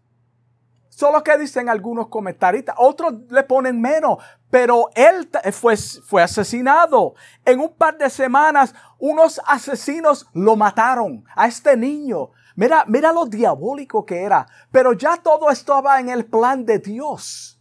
Solo 0.90 1.24
que 1.24 1.38
dicen 1.38 1.70
algunos 1.70 2.08
comentaristas. 2.08 2.74
Otros 2.80 3.14
le 3.30 3.44
ponen 3.44 3.80
menos. 3.80 4.18
Pero 4.50 4.90
él 4.96 5.30
fue, 5.52 5.78
fue 5.78 6.24
asesinado. 6.24 7.14
En 7.46 7.60
un 7.60 7.72
par 7.76 8.00
de 8.00 8.10
semanas, 8.10 8.74
unos 8.98 9.40
asesinos 9.46 10.26
lo 10.34 10.56
mataron 10.56 11.24
a 11.36 11.46
este 11.46 11.78
niño. 11.78 12.32
Mira, 12.56 12.86
mira 12.88 13.12
lo 13.12 13.26
diabólico 13.26 14.06
que 14.06 14.22
era. 14.22 14.48
Pero 14.72 14.94
ya 14.94 15.18
todo 15.18 15.50
estaba 15.50 16.00
en 16.00 16.10
el 16.10 16.26
plan 16.26 16.66
de 16.66 16.80
Dios. 16.80 17.60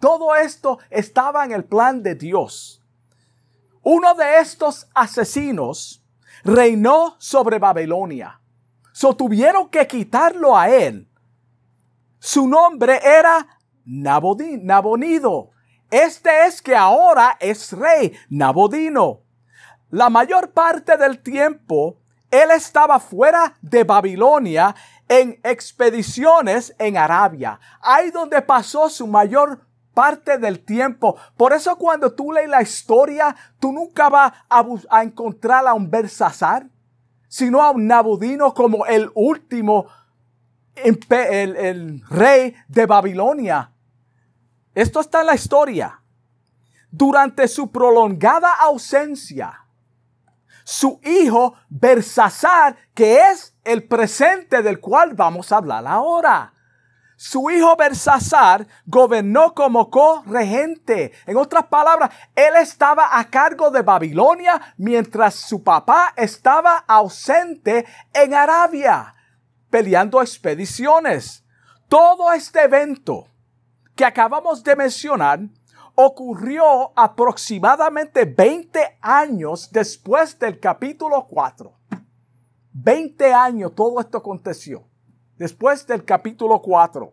Todo 0.00 0.34
esto 0.34 0.78
estaba 0.90 1.44
en 1.44 1.52
el 1.52 1.64
plan 1.64 2.02
de 2.02 2.14
Dios. 2.14 2.82
Uno 3.82 4.14
de 4.14 4.38
estos 4.38 4.88
asesinos 4.94 6.04
reinó 6.44 7.16
sobre 7.18 7.58
Babilonia. 7.58 8.40
So 8.92 9.14
tuvieron 9.14 9.68
que 9.68 9.86
quitarlo 9.86 10.56
a 10.56 10.68
él. 10.70 11.08
Su 12.18 12.48
nombre 12.48 13.00
era 13.04 13.58
Nabonido. 13.84 15.50
Este 15.90 16.46
es 16.46 16.60
que 16.60 16.74
ahora 16.74 17.36
es 17.40 17.72
rey 17.72 18.12
Nabodino. 18.28 19.20
La 19.90 20.10
mayor 20.10 20.50
parte 20.50 20.96
del 20.96 21.22
tiempo 21.22 22.00
él 22.30 22.50
estaba 22.50 22.98
fuera 22.98 23.54
de 23.60 23.84
Babilonia 23.84 24.74
en 25.08 25.38
expediciones 25.42 26.74
en 26.78 26.96
Arabia. 26.96 27.60
Ahí 27.80 28.10
donde 28.10 28.42
pasó 28.42 28.88
su 28.90 29.06
mayor 29.06 29.60
parte 29.94 30.36
del 30.38 30.60
tiempo. 30.60 31.16
Por 31.36 31.52
eso 31.52 31.76
cuando 31.76 32.12
tú 32.12 32.32
lees 32.32 32.48
la 32.48 32.62
historia, 32.62 33.34
tú 33.58 33.72
nunca 33.72 34.08
vas 34.08 34.32
a, 34.50 35.02
encontrar 35.02 35.66
a 35.66 35.74
un 35.74 35.90
Bersasar, 35.90 36.66
sino 37.28 37.62
a 37.62 37.70
un 37.70 37.86
Nabudino 37.86 38.52
como 38.52 38.84
el 38.86 39.10
último 39.14 39.86
el 40.74 42.02
rey 42.10 42.54
de 42.68 42.84
Babilonia. 42.84 43.72
Esto 44.74 45.00
está 45.00 45.20
en 45.20 45.26
la 45.26 45.34
historia. 45.34 46.02
Durante 46.90 47.48
su 47.48 47.70
prolongada 47.70 48.52
ausencia, 48.52 49.65
su 50.66 51.00
hijo 51.04 51.54
Bersasar, 51.68 52.76
que 52.92 53.20
es 53.30 53.54
el 53.62 53.86
presente 53.86 54.62
del 54.62 54.80
cual 54.80 55.14
vamos 55.14 55.52
a 55.52 55.58
hablar 55.58 55.86
ahora. 55.86 56.52
Su 57.16 57.50
hijo 57.50 57.76
Bersasar 57.76 58.66
gobernó 58.84 59.54
como 59.54 59.88
co-regente. 59.90 61.12
En 61.24 61.36
otras 61.36 61.66
palabras, 61.66 62.10
él 62.34 62.56
estaba 62.56 63.16
a 63.16 63.30
cargo 63.30 63.70
de 63.70 63.82
Babilonia 63.82 64.74
mientras 64.76 65.36
su 65.36 65.62
papá 65.62 66.12
estaba 66.16 66.78
ausente 66.88 67.86
en 68.12 68.34
Arabia, 68.34 69.14
peleando 69.70 70.20
expediciones. 70.20 71.44
Todo 71.86 72.32
este 72.32 72.64
evento 72.64 73.28
que 73.94 74.04
acabamos 74.04 74.64
de 74.64 74.74
mencionar 74.74 75.38
ocurrió 75.96 76.92
aproximadamente 76.94 78.26
20 78.26 78.98
años 79.00 79.70
después 79.72 80.38
del 80.38 80.60
capítulo 80.60 81.26
4. 81.26 81.72
20 82.72 83.32
años 83.32 83.74
todo 83.74 83.98
esto 83.98 84.18
aconteció. 84.18 84.84
Después 85.36 85.86
del 85.86 86.04
capítulo 86.04 86.60
4. 86.60 87.12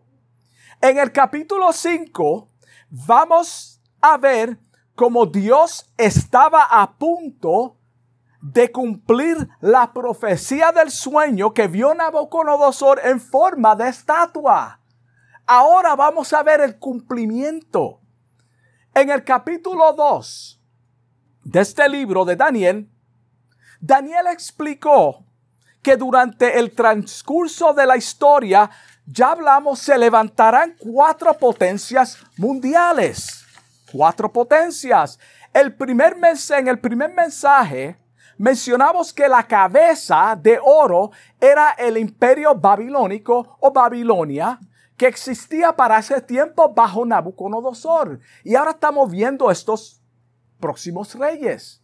En 0.82 0.98
el 0.98 1.10
capítulo 1.12 1.72
5 1.72 2.48
vamos 2.90 3.80
a 4.00 4.18
ver 4.18 4.58
cómo 4.94 5.26
Dios 5.26 5.90
estaba 5.96 6.64
a 6.64 6.92
punto 6.98 7.78
de 8.42 8.70
cumplir 8.70 9.48
la 9.62 9.94
profecía 9.94 10.70
del 10.72 10.90
sueño 10.90 11.54
que 11.54 11.66
vio 11.68 11.94
Nabucodonosor 11.94 13.00
en 13.02 13.18
forma 13.18 13.74
de 13.74 13.88
estatua. 13.88 14.80
Ahora 15.46 15.96
vamos 15.96 16.34
a 16.34 16.42
ver 16.42 16.60
el 16.60 16.78
cumplimiento. 16.78 18.03
En 18.96 19.10
el 19.10 19.24
capítulo 19.24 19.92
2 19.92 20.60
de 21.42 21.60
este 21.60 21.88
libro 21.88 22.24
de 22.24 22.36
Daniel, 22.36 22.88
Daniel 23.80 24.28
explicó 24.30 25.26
que 25.82 25.96
durante 25.96 26.60
el 26.60 26.70
transcurso 26.70 27.74
de 27.74 27.86
la 27.86 27.96
historia, 27.96 28.70
ya 29.04 29.32
hablamos, 29.32 29.80
se 29.80 29.98
levantarán 29.98 30.76
cuatro 30.78 31.36
potencias 31.36 32.18
mundiales. 32.36 33.44
Cuatro 33.90 34.32
potencias. 34.32 35.18
El 35.52 35.74
primer 35.74 36.16
en 36.50 36.68
el 36.68 36.78
primer 36.78 37.12
mensaje 37.12 37.98
mencionamos 38.38 39.12
que 39.12 39.28
la 39.28 39.42
cabeza 39.42 40.38
de 40.40 40.56
oro 40.62 41.10
era 41.40 41.72
el 41.72 41.98
imperio 41.98 42.54
babilónico 42.54 43.56
o 43.58 43.72
Babilonia 43.72 44.56
que 44.96 45.06
existía 45.06 45.74
para 45.74 45.98
ese 45.98 46.20
tiempo 46.20 46.72
bajo 46.72 47.04
Nabucodonosor. 47.04 48.20
Y 48.44 48.54
ahora 48.54 48.72
estamos 48.72 49.10
viendo 49.10 49.50
estos 49.50 50.00
próximos 50.60 51.14
reyes. 51.14 51.82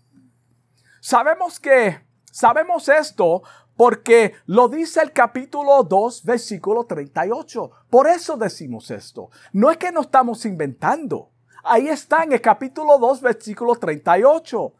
Sabemos 1.00 1.58
que, 1.58 2.00
sabemos 2.30 2.88
esto 2.88 3.42
porque 3.76 4.34
lo 4.46 4.68
dice 4.68 5.00
el 5.00 5.12
capítulo 5.12 5.82
2, 5.82 6.24
versículo 6.24 6.84
38. 6.84 7.70
Por 7.88 8.06
eso 8.06 8.36
decimos 8.36 8.90
esto. 8.90 9.30
No 9.52 9.70
es 9.70 9.78
que 9.78 9.90
no 9.90 10.02
estamos 10.02 10.44
inventando. 10.44 11.30
Ahí 11.64 11.88
está 11.88 12.22
en 12.22 12.32
el 12.32 12.40
capítulo 12.40 12.98
2, 12.98 13.22
versículo 13.22 13.74
38. 13.74 14.74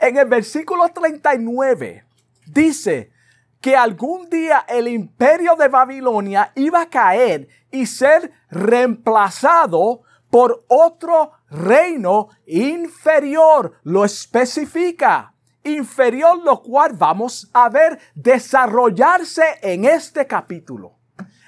En 0.00 0.16
el 0.16 0.26
versículo 0.26 0.88
39 0.88 2.04
dice, 2.46 3.12
que 3.60 3.76
algún 3.76 4.28
día 4.30 4.64
el 4.68 4.88
imperio 4.88 5.56
de 5.56 5.68
Babilonia 5.68 6.52
iba 6.54 6.82
a 6.82 6.88
caer 6.88 7.48
y 7.70 7.86
ser 7.86 8.32
reemplazado 8.50 10.02
por 10.30 10.64
otro 10.68 11.32
reino 11.50 12.28
inferior. 12.46 13.74
Lo 13.82 14.04
especifica. 14.04 15.34
Inferior, 15.64 16.38
lo 16.44 16.62
cual 16.62 16.92
vamos 16.94 17.50
a 17.52 17.68
ver 17.68 17.98
desarrollarse 18.14 19.42
en 19.60 19.84
este 19.84 20.26
capítulo. 20.26 20.98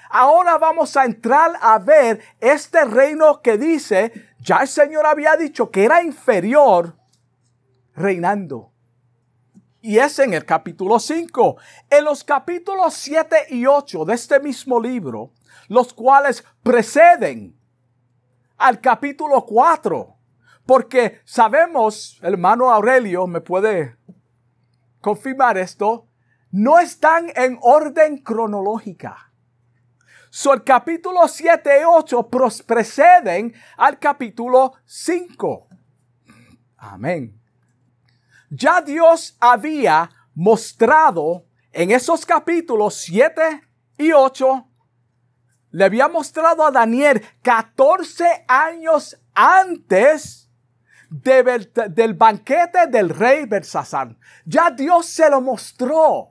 Ahora 0.09 0.57
vamos 0.57 0.97
a 0.97 1.05
entrar 1.05 1.53
a 1.61 1.79
ver 1.79 2.21
este 2.41 2.83
reino 2.83 3.41
que 3.41 3.57
dice, 3.57 4.11
ya 4.39 4.57
el 4.57 4.67
Señor 4.67 5.05
había 5.05 5.37
dicho 5.37 5.71
que 5.71 5.85
era 5.85 6.03
inferior, 6.03 6.97
reinando. 7.95 8.70
Y 9.81 9.97
es 9.97 10.19
en 10.19 10.33
el 10.33 10.45
capítulo 10.45 10.99
5. 10.99 11.57
En 11.89 12.05
los 12.05 12.23
capítulos 12.23 12.93
7 12.93 13.47
y 13.49 13.65
8 13.65 14.05
de 14.05 14.13
este 14.13 14.39
mismo 14.39 14.79
libro, 14.79 15.31
los 15.67 15.93
cuales 15.93 16.43
preceden 16.61 17.59
al 18.57 18.79
capítulo 18.79 19.43
4. 19.43 20.15
Porque 20.67 21.19
sabemos, 21.25 22.19
hermano 22.21 22.69
Aurelio 22.69 23.25
me 23.25 23.41
puede 23.41 23.97
confirmar 25.01 25.57
esto, 25.57 26.07
no 26.51 26.79
están 26.79 27.31
en 27.35 27.57
orden 27.61 28.19
cronológica. 28.19 29.31
So, 30.29 30.53
el 30.53 30.63
capítulo 30.63 31.27
7 31.27 31.81
y 31.81 31.83
8 31.83 32.29
preceden 32.67 33.53
al 33.77 33.97
capítulo 33.97 34.73
5. 34.85 35.67
Amén 36.77 37.40
ya 38.51 38.81
Dios 38.81 39.37
había 39.39 40.11
mostrado 40.35 41.45
en 41.71 41.91
esos 41.91 42.25
capítulos 42.25 42.95
7 42.95 43.61
y 43.97 44.11
8, 44.11 44.67
le 45.71 45.85
había 45.85 46.09
mostrado 46.09 46.65
a 46.65 46.71
Daniel 46.71 47.23
14 47.41 48.43
años 48.47 49.17
antes 49.33 50.49
del 51.09 52.13
banquete 52.13 52.87
del 52.87 53.09
rey 53.09 53.45
Belsasar. 53.45 54.17
Ya 54.45 54.69
Dios 54.69 55.05
se 55.05 55.29
lo 55.29 55.39
mostró. 55.39 56.27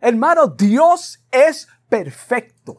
Hermano, 0.00 0.46
Dios 0.46 1.24
es 1.32 1.66
perfecto. 1.88 2.78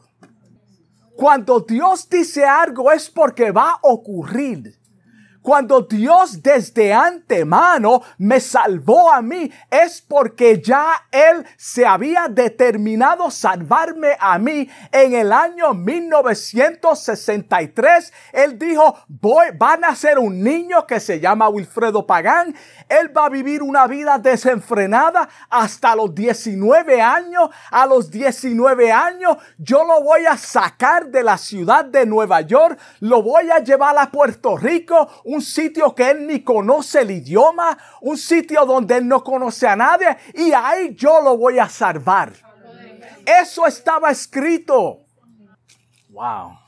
Cuando 1.14 1.60
Dios 1.60 2.08
dice 2.08 2.44
algo 2.46 2.90
es 2.90 3.10
porque 3.10 3.50
va 3.50 3.72
a 3.72 3.78
ocurrir. 3.82 4.81
Cuando 5.42 5.82
Dios 5.82 6.42
desde 6.42 6.92
antemano 6.92 8.02
me 8.18 8.38
salvó 8.38 9.12
a 9.12 9.20
mí, 9.20 9.50
es 9.70 10.00
porque 10.00 10.62
ya 10.62 11.08
Él 11.10 11.44
se 11.56 11.84
había 11.84 12.28
determinado 12.28 13.28
salvarme 13.30 14.16
a 14.20 14.38
mí. 14.38 14.70
En 14.92 15.14
el 15.14 15.32
año 15.32 15.74
1963, 15.74 18.12
Él 18.32 18.58
dijo, 18.58 18.96
voy, 19.08 19.46
a 19.58 19.76
nacer 19.76 20.18
un 20.18 20.42
niño 20.42 20.86
que 20.86 21.00
se 21.00 21.18
llama 21.18 21.48
Wilfredo 21.48 22.06
Pagán. 22.06 22.54
Él 22.88 23.16
va 23.16 23.26
a 23.26 23.30
vivir 23.30 23.62
una 23.62 23.86
vida 23.86 24.18
desenfrenada 24.18 25.28
hasta 25.50 25.96
los 25.96 26.14
19 26.14 27.02
años. 27.02 27.50
A 27.70 27.86
los 27.86 28.10
19 28.10 28.92
años, 28.92 29.38
yo 29.58 29.84
lo 29.84 30.02
voy 30.02 30.26
a 30.26 30.36
sacar 30.36 31.06
de 31.06 31.22
la 31.22 31.38
ciudad 31.38 31.84
de 31.84 32.06
Nueva 32.06 32.40
York, 32.42 32.78
lo 33.00 33.22
voy 33.22 33.50
a 33.50 33.58
llevar 33.58 33.96
a 33.98 34.10
Puerto 34.10 34.56
Rico, 34.56 35.08
un 35.34 35.42
sitio 35.42 35.94
que 35.94 36.10
él 36.10 36.26
ni 36.26 36.42
conoce 36.42 37.00
el 37.00 37.10
idioma, 37.10 37.76
un 38.00 38.16
sitio 38.16 38.64
donde 38.66 38.96
él 38.96 39.08
no 39.08 39.22
conoce 39.22 39.66
a 39.66 39.76
nadie 39.76 40.16
y 40.34 40.52
ahí 40.52 40.94
yo 40.94 41.20
lo 41.22 41.36
voy 41.36 41.58
a 41.58 41.68
salvar. 41.68 42.32
Eso 43.24 43.66
estaba 43.66 44.10
escrito. 44.10 45.06
Wow. 46.10 46.61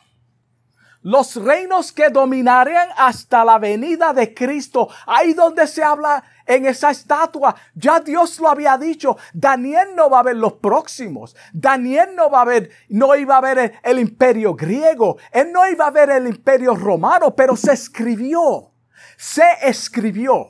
Los 1.05 1.37
reinos 1.37 1.93
que 1.93 2.09
dominarían 2.09 2.89
hasta 2.97 3.45
la 3.45 3.59
venida 3.59 4.15
de 4.15 4.33
Cristo, 4.33 4.89
ahí 5.07 5.35
donde 5.35 5.67
se 5.67 5.85
habla 5.85 6.25
en 6.47 6.65
esa 6.65 6.91
estatua. 6.91 7.55
Ya 7.75 8.01
Dios 8.01 8.41
lo 8.41 8.49
había 8.49 8.79
dicho. 8.79 9.19
Daniel 9.35 9.91
no 9.95 10.09
va 10.09 10.21
a 10.21 10.23
ver 10.23 10.37
los 10.37 10.55
próximos. 10.55 11.37
Daniel 11.53 12.17
no 12.17 12.31
va 12.31 12.41
a 12.41 12.47
ver, 12.47 12.71
no 12.89 13.15
iba 13.15 13.37
a 13.37 13.43
ver 13.43 13.81
el, 13.83 13.99
imperio 13.99 14.55
griego. 14.55 15.19
Él 15.31 15.53
no 15.53 15.69
iba 15.69 15.87
a 15.87 15.91
ver 15.91 16.09
el 16.09 16.27
imperio 16.27 16.75
romano, 16.75 17.37
pero 17.37 17.55
se 17.55 17.75
escribió 17.75 18.71
se 19.17 19.45
escribió. 19.63 20.49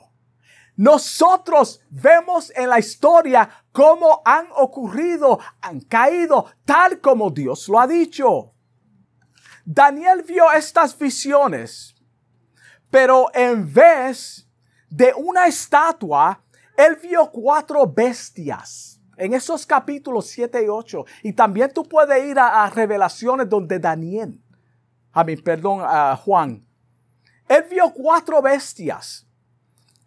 nosotros 0.77 1.81
vemos 1.89 2.51
en 2.55 2.69
la 2.69 2.79
historia 2.79 3.49
cómo 3.71 4.21
han 4.25 4.47
ocurrido, 4.55 5.39
han 5.61 5.81
caído 5.81 6.47
tal 6.65 6.99
como 6.99 7.29
Dios 7.29 7.69
lo 7.69 7.79
ha 7.79 7.87
dicho. 7.87 8.54
Daniel 9.65 10.21
vio 10.21 10.51
estas 10.51 10.97
visiones, 10.97 11.95
pero 12.91 13.29
en 13.33 13.73
vez 13.73 14.47
de 14.89 15.11
una 15.17 15.47
estatua, 15.47 16.39
él 16.77 16.97
vio 17.01 17.31
cuatro 17.31 17.87
bestias 17.87 19.01
en 19.17 19.33
esos 19.33 19.65
capítulos 19.65 20.27
7 20.27 20.63
y 20.63 20.67
8. 20.67 21.05
Y 21.23 21.33
también 21.33 21.71
tú 21.73 21.83
puedes 21.83 22.23
ir 22.25 22.37
a, 22.37 22.69
revelaciones 22.69 23.49
donde 23.49 23.79
Daniel, 23.79 24.39
a 25.11 25.23
mí, 25.23 25.35
perdón, 25.37 25.81
a 25.83 26.15
Juan, 26.15 26.63
él 27.47 27.65
vio 27.69 27.91
cuatro 27.91 28.41
bestias. 28.41 29.24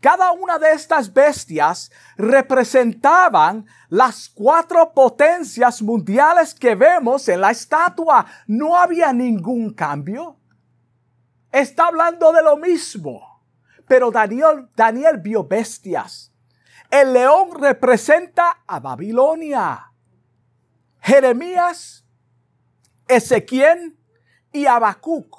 Cada 0.00 0.30
una 0.30 0.58
de 0.58 0.72
estas 0.72 1.12
bestias 1.12 1.90
representaban 2.16 3.66
las 3.88 4.28
cuatro 4.28 4.92
potencias 4.92 5.82
mundiales 5.82 6.54
que 6.54 6.76
vemos 6.76 7.28
en 7.28 7.40
la 7.40 7.50
estatua. 7.50 8.24
No 8.46 8.76
había 8.76 9.12
ningún 9.12 9.74
cambio. 9.74 10.37
Está 11.50 11.87
hablando 11.87 12.32
de 12.32 12.42
lo 12.42 12.56
mismo. 12.56 13.42
Pero 13.88 14.12
Daniel, 14.12 14.68
Daniel 14.76 15.18
vio 15.18 15.42
bestias. 15.42 16.32
El 16.90 17.12
león 17.14 17.50
representa 17.58 18.62
a 18.66 18.78
Babilonia. 18.78 19.92
Jeremías, 21.00 22.04
Ezequiel 23.08 23.98
y 24.52 24.66
Habacuc. 24.66 25.37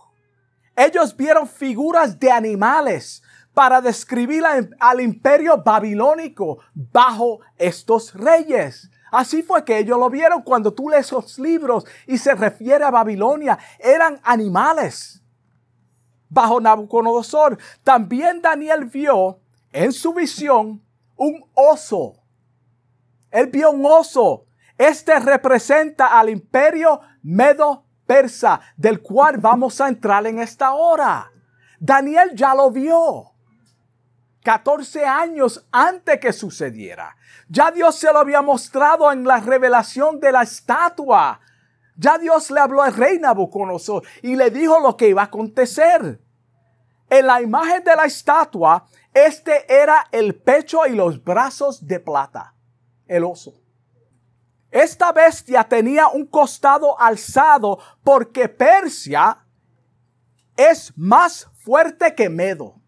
Ellos 0.76 1.16
vieron 1.16 1.48
figuras 1.48 2.20
de 2.20 2.32
animales 2.32 3.24
para 3.60 3.82
describir 3.82 4.46
al 4.80 5.02
imperio 5.02 5.62
babilónico 5.62 6.60
bajo 6.74 7.42
estos 7.58 8.14
reyes. 8.14 8.90
Así 9.12 9.44
fue 9.44 9.66
que 9.66 9.80
ellos 9.80 10.00
lo 10.00 10.10
vieron 10.10 10.44
cuando 10.44 10.74
tú 10.74 10.88
lees 10.88 11.12
los 11.12 11.38
libros 11.38 11.86
y 12.08 12.18
se 12.18 12.36
refiere 12.36 12.86
a 12.86 12.90
Babilonia. 12.90 13.60
Eran 13.78 14.18
animales 14.24 15.22
bajo 16.30 16.62
Nabucodonosor. 16.62 17.58
También 17.84 18.42
Daniel 18.42 18.86
vio 18.86 19.42
en 19.74 19.92
su 19.92 20.14
visión 20.14 20.82
un 21.18 21.44
oso. 21.54 22.14
Él 23.30 23.48
vio 23.48 23.72
un 23.72 23.86
oso. 23.86 24.46
Este 24.78 25.20
representa 25.20 26.18
al 26.18 26.30
imperio 26.30 27.02
medo-persa, 27.24 28.62
del 28.78 29.02
cual 29.02 29.36
vamos 29.36 29.82
a 29.82 29.90
entrar 29.90 30.26
en 30.28 30.40
esta 30.40 30.72
hora. 30.72 31.30
Daniel 31.78 32.32
ya 32.36 32.56
lo 32.56 32.72
vio. 32.72 33.29
14 34.44 35.06
años 35.06 35.66
antes 35.72 36.20
que 36.20 36.34
sucediera. 36.34 37.16
Ya 37.48 37.72
Dios 37.72 37.96
se 37.96 38.12
lo 38.12 38.20
había 38.20 38.42
mostrado 38.42 39.12
en 39.12 39.24
la 39.24 39.40
revelación 39.40 40.20
de 40.20 40.32
la 40.32 40.44
estatua. 40.44 41.40
Ya 41.96 42.18
Dios 42.18 42.50
le 42.52 42.60
habló 42.60 42.82
al 42.82 42.94
rey 42.94 43.20
Nabucodonosor 43.20 44.04
y 44.22 44.36
le 44.36 44.50
dijo 44.50 44.80
lo 44.80 44.96
que 44.96 45.10
iba 45.10 45.24
a 45.24 45.26
acontecer. 45.26 46.22
En 47.10 47.28
la 47.28 47.42
imagen 47.42 47.84
de 47.84 47.96
la 47.96 48.06
estatua 48.06 48.86
este 49.14 49.66
era 49.74 50.08
el 50.12 50.36
pecho 50.36 50.86
y 50.86 50.96
los 50.96 51.24
brazos 51.24 51.86
de 51.86 52.00
plata, 52.00 52.54
el 53.08 53.24
oso. 53.24 53.54
Esta 54.72 55.12
bestia 55.12 55.64
tenía 55.64 56.08
un 56.10 56.28
costado 56.28 57.00
alzado 57.00 57.80
porque 58.04 58.48
Persia 58.48 59.46
es 60.56 60.96
más 60.96 61.48
fuerte 61.56 62.14
que 62.14 62.30
Medo. 62.30 62.79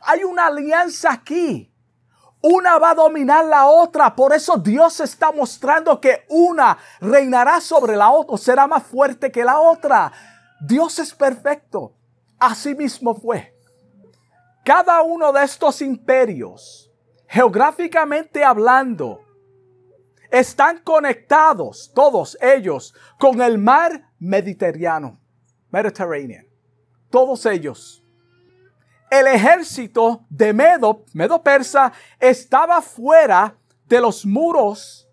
Hay 0.00 0.24
una 0.24 0.46
alianza 0.46 1.12
aquí. 1.12 1.72
Una 2.40 2.78
va 2.78 2.90
a 2.90 2.94
dominar 2.94 3.44
la 3.44 3.66
otra. 3.66 4.14
Por 4.14 4.32
eso 4.32 4.56
Dios 4.56 5.00
está 5.00 5.32
mostrando 5.32 6.00
que 6.00 6.24
una 6.28 6.78
reinará 7.00 7.60
sobre 7.60 7.96
la 7.96 8.10
otra, 8.10 8.36
será 8.36 8.66
más 8.66 8.84
fuerte 8.84 9.32
que 9.32 9.44
la 9.44 9.58
otra. 9.58 10.12
Dios 10.60 10.98
es 10.98 11.14
perfecto. 11.14 11.94
Así 12.38 12.74
mismo 12.74 13.14
fue. 13.14 13.54
Cada 14.64 15.02
uno 15.02 15.32
de 15.32 15.44
estos 15.44 15.82
imperios, 15.82 16.92
geográficamente 17.26 18.44
hablando, 18.44 19.24
están 20.30 20.82
conectados, 20.82 21.90
todos 21.94 22.36
ellos, 22.40 22.94
con 23.18 23.40
el 23.40 23.58
mar 23.58 24.12
Mediterráneo, 24.18 25.18
Mediterranean. 25.70 26.46
Todos 27.10 27.46
ellos. 27.46 28.04
El 29.10 29.26
ejército 29.26 30.26
de 30.28 30.52
Medo, 30.52 31.04
Medo 31.14 31.42
Persa, 31.42 31.92
estaba 32.20 32.82
fuera 32.82 33.56
de 33.86 34.00
los 34.00 34.26
muros. 34.26 35.08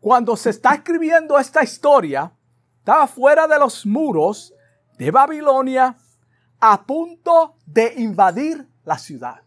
Cuando 0.00 0.36
se 0.36 0.50
está 0.50 0.74
escribiendo 0.74 1.38
esta 1.38 1.64
historia, 1.64 2.32
estaba 2.78 3.06
fuera 3.08 3.48
de 3.48 3.58
los 3.58 3.84
muros 3.84 4.54
de 4.96 5.10
Babilonia 5.10 5.96
a 6.60 6.82
punto 6.84 7.56
de 7.66 7.94
invadir 7.96 8.68
la 8.84 8.96
ciudad. 8.96 9.42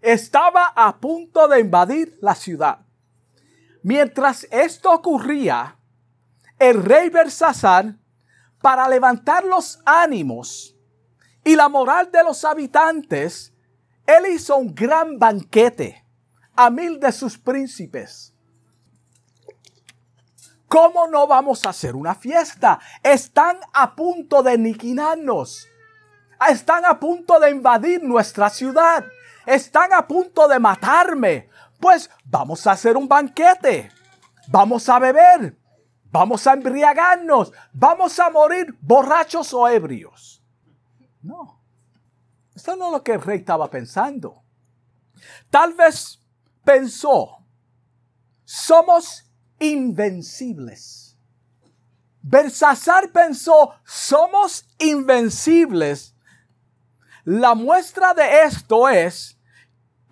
Estaba 0.00 0.72
a 0.74 0.96
punto 0.96 1.46
de 1.48 1.60
invadir 1.60 2.18
la 2.20 2.34
ciudad. 2.34 2.78
Mientras 3.82 4.46
esto 4.50 4.90
ocurría, 4.92 5.76
el 6.58 6.82
rey 6.82 7.10
Bersasar, 7.10 7.96
para 8.60 8.88
levantar 8.88 9.44
los 9.44 9.80
ánimos 9.84 10.76
y 11.44 11.56
la 11.56 11.68
moral 11.68 12.10
de 12.10 12.22
los 12.24 12.44
habitantes, 12.44 13.52
él 14.06 14.26
hizo 14.32 14.56
un 14.56 14.74
gran 14.74 15.18
banquete 15.18 16.04
a 16.54 16.70
mil 16.70 17.00
de 17.00 17.12
sus 17.12 17.38
príncipes. 17.38 18.34
¿Cómo 20.68 21.06
no 21.06 21.26
vamos 21.26 21.66
a 21.66 21.70
hacer 21.70 21.94
una 21.94 22.14
fiesta? 22.14 22.80
Están 23.02 23.58
a 23.72 23.94
punto 23.94 24.42
de 24.42 24.52
aniquilarnos 24.52 25.68
están 26.48 26.84
a 26.84 26.98
punto 26.98 27.38
de 27.38 27.50
invadir 27.50 28.02
nuestra 28.02 28.50
ciudad. 28.50 29.04
Están 29.46 29.92
a 29.92 30.06
punto 30.06 30.48
de 30.48 30.58
matarme. 30.58 31.48
Pues 31.80 32.10
vamos 32.24 32.66
a 32.66 32.72
hacer 32.72 32.96
un 32.96 33.08
banquete. 33.08 33.90
Vamos 34.48 34.88
a 34.88 34.98
beber. 34.98 35.56
Vamos 36.10 36.46
a 36.46 36.54
embriagarnos. 36.54 37.52
Vamos 37.72 38.18
a 38.18 38.30
morir 38.30 38.76
borrachos 38.80 39.52
o 39.54 39.68
ebrios. 39.68 40.41
No. 41.22 41.60
Esto 42.54 42.76
no 42.76 42.86
es 42.86 42.92
lo 42.92 43.02
que 43.02 43.12
el 43.12 43.22
rey 43.22 43.38
estaba 43.38 43.70
pensando. 43.70 44.42
Tal 45.50 45.72
vez 45.74 46.20
pensó, 46.64 47.38
somos 48.44 49.24
invencibles. 49.58 51.16
Bersasar 52.22 53.10
pensó, 53.10 53.74
somos 53.84 54.66
invencibles 54.78 56.12
la 57.24 57.54
muestra 57.54 58.14
de 58.14 58.42
esto 58.42 58.88
es 58.88 59.38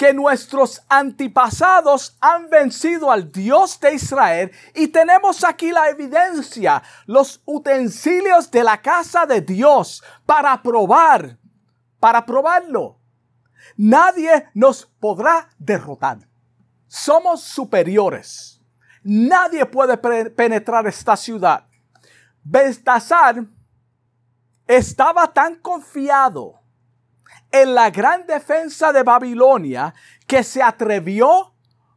que 0.01 0.15
nuestros 0.15 0.81
antepasados 0.89 2.17
han 2.23 2.49
vencido 2.49 3.11
al 3.11 3.31
Dios 3.31 3.79
de 3.81 3.93
Israel 3.93 4.51
y 4.75 4.89
tenemos 4.89 5.45
aquí 5.45 5.73
la 5.73 5.91
evidencia, 5.91 6.83
los 7.05 7.43
utensilios 7.45 8.51
de 8.51 8.65
la 8.65 8.81
casa 8.81 9.27
de 9.27 9.43
Dios 9.43 10.03
para 10.25 10.63
probar, 10.63 11.37
para 11.99 12.25
probarlo. 12.25 12.99
Nadie 13.77 14.49
nos 14.55 14.87
podrá 14.87 15.51
derrotar. 15.59 16.27
Somos 16.87 17.43
superiores. 17.43 18.59
Nadie 19.03 19.67
puede 19.67 19.99
penetrar 20.31 20.87
esta 20.87 21.15
ciudad. 21.15 21.67
Bestasar 22.43 23.45
estaba 24.67 25.31
tan 25.31 25.57
confiado 25.57 26.60
en 27.53 27.75
la 27.75 27.91
gran 27.91 28.27
defensa 28.27 28.93
de 28.93 29.03
Babilonia 29.03 29.95
que 30.27 30.43
se 30.43 30.63
atrevió 30.63 31.55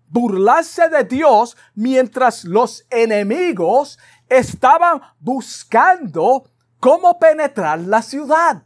burlarse 0.08 0.90
de 0.90 1.04
Dios 1.04 1.58
mientras 1.76 2.44
los 2.44 2.86
enemigos 2.90 3.98
estaban 4.30 5.02
buscando 5.20 6.50
cómo 6.80 7.18
penetrar 7.18 7.80
la 7.80 8.02
ciudad. 8.02 8.64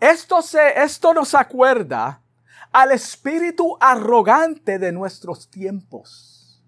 Esto, 0.00 0.42
se, 0.42 0.82
esto 0.82 1.14
nos 1.14 1.34
acuerda 1.34 2.22
al 2.72 2.92
espíritu 2.92 3.76
arrogante 3.80 4.78
de 4.78 4.90
nuestros 4.92 5.50
tiempos. 5.50 6.62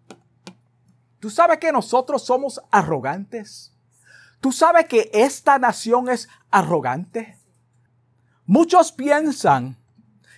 ¿Tú 1.19 1.31
sabes 1.31 1.59
que 1.59 1.73
nosotros 1.73 2.23
somos 2.25 2.61
arrogantes? 2.71 3.73
¿Tú 4.41 4.53
sabes 4.53 4.85
que 4.87 5.11
esta 5.15 5.59
nación 5.59 6.11
es 6.11 6.29
arrogante? 6.51 7.39
Muchos 8.47 8.93
piensan 8.93 9.79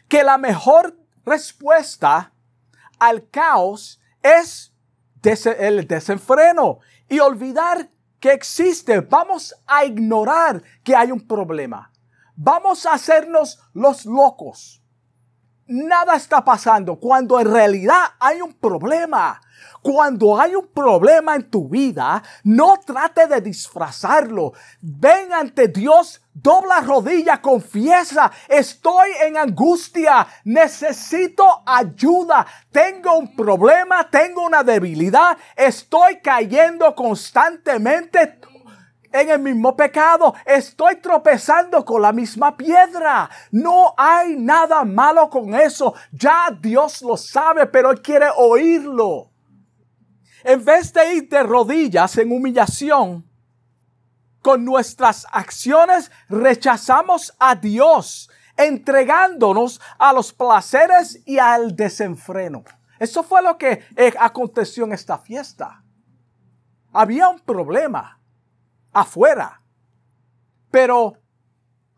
que 0.09 0.23
la 0.23 0.39
mejor 0.39 0.97
respuesta 1.25 2.33
al 2.99 3.29
caos 3.31 4.01
es 4.23 4.73
el 5.23 5.87
desenfreno 5.89 6.79
y 7.09 7.19
olvidar 7.19 7.91
que 8.21 8.33
existe. 8.33 9.01
Vamos 9.01 9.55
a 9.67 9.85
ignorar 9.85 10.63
que 10.85 10.95
hay 10.95 11.11
un 11.11 11.27
problema. 11.27 11.93
Vamos 12.37 12.87
a 12.87 12.93
hacernos 12.93 13.61
los 13.73 14.07
locos. 14.07 14.83
Nada 15.67 16.17
está 16.17 16.45
pasando, 16.45 16.97
cuando 16.97 17.39
en 17.41 17.53
realidad 17.53 18.03
hay 18.19 18.41
un 18.41 18.53
problema. 18.55 19.41
Cuando 19.83 20.39
hay 20.39 20.55
un 20.55 20.67
problema 20.67 21.37
en 21.37 21.49
tu 21.49 21.69
vida, 21.69 22.23
no 22.43 22.75
trate 22.85 23.27
de 23.29 23.41
disfrazarlo. 23.41 24.53
Ven 24.81 25.33
ante 25.33 25.69
Dios, 25.69 26.21
dobla 26.35 26.81
rodilla, 26.81 27.41
confiesa, 27.41 28.33
estoy 28.49 29.11
en 29.25 29.37
angustia, 29.37 30.27
necesito 30.45 31.63
ayuda, 31.65 32.47
tengo 32.73 33.17
un 33.17 33.37
problema, 33.37 34.11
tengo 34.11 34.45
una 34.45 34.65
debilidad, 34.65 35.39
estoy 35.55 36.21
cayendo 36.21 36.95
constantemente 36.95 38.41
en 39.21 39.31
el 39.31 39.39
mismo 39.41 39.77
pecado. 39.77 40.35
Estoy 40.45 40.97
tropezando 40.97 41.85
con 41.85 42.03
la 42.03 42.13
misma 42.13 42.57
piedra. 42.57 43.29
No 43.51 43.95
hay 43.97 44.37
nada 44.37 44.85
malo 44.85 45.29
con 45.31 45.55
eso. 45.55 45.95
Ya 46.13 46.49
Dios 46.61 47.03
lo 47.03 47.17
sabe, 47.17 47.67
pero 47.67 47.91
Él 47.91 48.03
quiere 48.03 48.27
oírlo. 48.37 49.31
En 50.45 50.65
vez 50.65 50.93
de 50.93 51.15
ir 51.15 51.29
de 51.29 51.43
rodillas 51.43 52.17
en 52.19 52.31
humillación, 52.31 53.25
con 54.43 54.65
nuestras 54.65 55.27
acciones 55.33 56.13
rechazamos 56.29 57.35
a 57.41 57.57
Dios, 57.57 58.31
entregándonos 58.57 59.81
a 59.99 60.13
los 60.13 60.33
placeres 60.33 61.21
y 61.27 61.39
al 61.39 61.75
desenfreno. 61.75 62.63
Eso 63.01 63.25
fue 63.25 63.43
lo 63.43 63.59
que 63.59 63.85
eh, 63.97 64.15
aconteció 64.19 64.85
en 64.85 64.93
esta 64.93 65.19
fiesta. 65.19 65.83
Había 66.93 67.29
un 67.29 67.41
problema 67.41 68.16
afuera. 68.97 69.61
Pero 70.71 71.19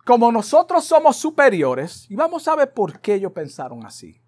como 0.04 0.32
nosotros 0.32 0.84
somos 0.84 1.16
superiores, 1.16 2.06
y 2.10 2.16
vamos 2.16 2.48
a 2.48 2.56
ver 2.56 2.72
por 2.72 3.00
qué 3.00 3.14
ellos 3.14 3.32
pensaron 3.32 3.84
así. 3.84 4.20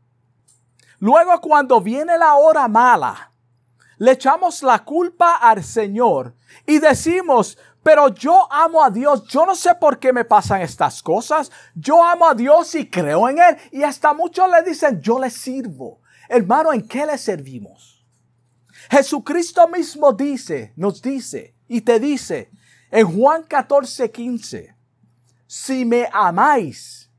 Luego 0.99 1.41
cuando 1.41 1.81
viene 1.81 2.17
la 2.19 2.35
hora 2.35 2.69
mala, 2.69 3.33
le 3.97 4.13
echamos 4.13 4.63
la 4.63 4.85
culpa 4.85 5.37
al 5.37 5.65
Señor 5.65 6.35
y 6.67 6.79
decimos, 6.79 7.59
pero 7.83 8.09
yo 8.09 8.47
amo 8.53 8.85
a 8.85 8.91
Dios, 8.91 9.27
yo 9.27 9.47
no 9.47 9.55
sé 9.55 9.75
por 9.75 9.99
qué 9.99 10.13
me 10.13 10.25
pasan 10.25 10.61
estas 10.61 11.03
cosas, 11.03 11.51
yo 11.75 12.05
amo 12.05 12.29
a 12.29 12.35
Dios 12.35 12.75
y 12.75 12.89
creo 12.89 13.29
en 13.29 13.39
Él. 13.39 13.57
Y 13.73 13.83
hasta 13.83 14.13
muchos 14.13 14.51
le 14.51 14.63
dicen, 14.63 15.01
yo 15.01 15.19
le 15.19 15.31
sirvo. 15.31 16.03
Hermano, 16.29 16.73
¿en 16.73 16.87
qué 16.87 17.07
le 17.07 17.17
servimos? 17.17 18.07
Jesucristo 18.91 19.67
mismo 19.69 20.13
dice, 20.13 20.73
nos 20.77 21.01
dice 21.01 21.55
y 21.69 21.81
te 21.81 22.01
dice 22.01 22.51
en 22.91 23.07
Juan 23.07 23.45
14, 23.45 24.11
15, 24.11 24.75
si 25.47 25.85
me 25.85 26.09
amáis, 26.13 27.11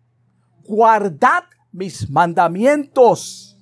guardad 0.63 1.43
mis 1.71 2.09
mandamientos. 2.09 3.57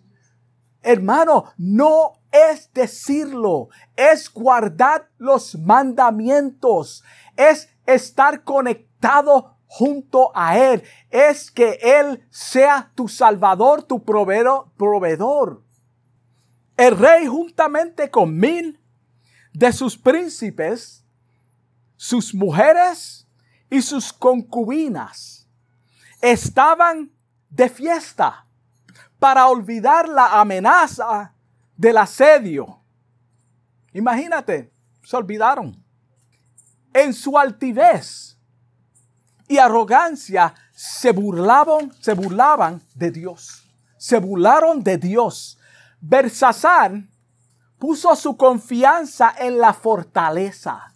Hermano, 0.81 1.45
no 1.57 2.13
es 2.31 2.71
decirlo, 2.73 3.69
es 3.95 4.31
guardar 4.31 5.09
los 5.17 5.57
mandamientos, 5.57 7.03
es 7.35 7.69
estar 7.85 8.43
conectado 8.43 9.57
junto 9.65 10.31
a 10.35 10.57
Él, 10.57 10.83
es 11.09 11.51
que 11.51 11.79
Él 11.81 12.25
sea 12.29 12.91
tu 12.95 13.07
salvador, 13.07 13.83
tu 13.83 14.03
proveedor. 14.03 15.63
El 16.77 16.97
rey 16.97 17.27
juntamente 17.27 18.09
con 18.09 18.37
mil 18.37 18.79
de 19.53 19.73
sus 19.73 19.97
príncipes, 19.97 21.05
sus 22.01 22.33
mujeres 22.33 23.27
y 23.69 23.81
sus 23.81 24.13
concubinas 24.13 25.49
estaban 26.21 27.11
de 27.49 27.67
fiesta 27.67 28.45
para 29.19 29.45
olvidar 29.47 30.07
la 30.07 30.39
amenaza 30.39 31.33
del 31.75 31.97
asedio. 31.97 32.79
Imagínate, 33.91 34.71
se 35.03 35.17
olvidaron. 35.17 35.83
En 36.93 37.13
su 37.13 37.37
altivez 37.37 38.39
y 39.49 39.57
arrogancia 39.57 40.55
se 40.71 41.11
burlaban, 41.11 41.91
se 41.99 42.13
burlaban 42.13 42.81
de 42.95 43.11
Dios. 43.11 43.69
Se 43.97 44.19
burlaron 44.19 44.81
de 44.85 44.97
Dios. 44.97 45.59
Bersasar 45.99 46.93
puso 47.77 48.15
su 48.15 48.37
confianza 48.37 49.35
en 49.37 49.57
la 49.57 49.73
fortaleza. 49.73 50.95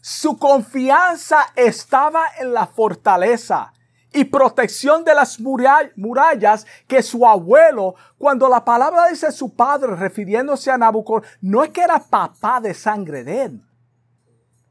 Su 0.00 0.38
confianza 0.38 1.46
estaba 1.56 2.24
en 2.38 2.54
la 2.54 2.66
fortaleza 2.66 3.72
y 4.12 4.24
protección 4.24 5.04
de 5.04 5.14
las 5.14 5.38
murallas 5.38 6.66
que 6.88 7.02
su 7.02 7.26
abuelo, 7.26 7.94
cuando 8.18 8.48
la 8.48 8.64
palabra 8.64 9.08
dice 9.08 9.30
su 9.30 9.54
padre 9.54 9.94
refiriéndose 9.94 10.70
a 10.70 10.78
Nabucodonosor, 10.78 11.38
no 11.42 11.62
es 11.62 11.70
que 11.70 11.82
era 11.82 11.98
papá 12.00 12.60
de 12.60 12.74
sangre 12.74 13.24
de 13.24 13.42
él, 13.44 13.64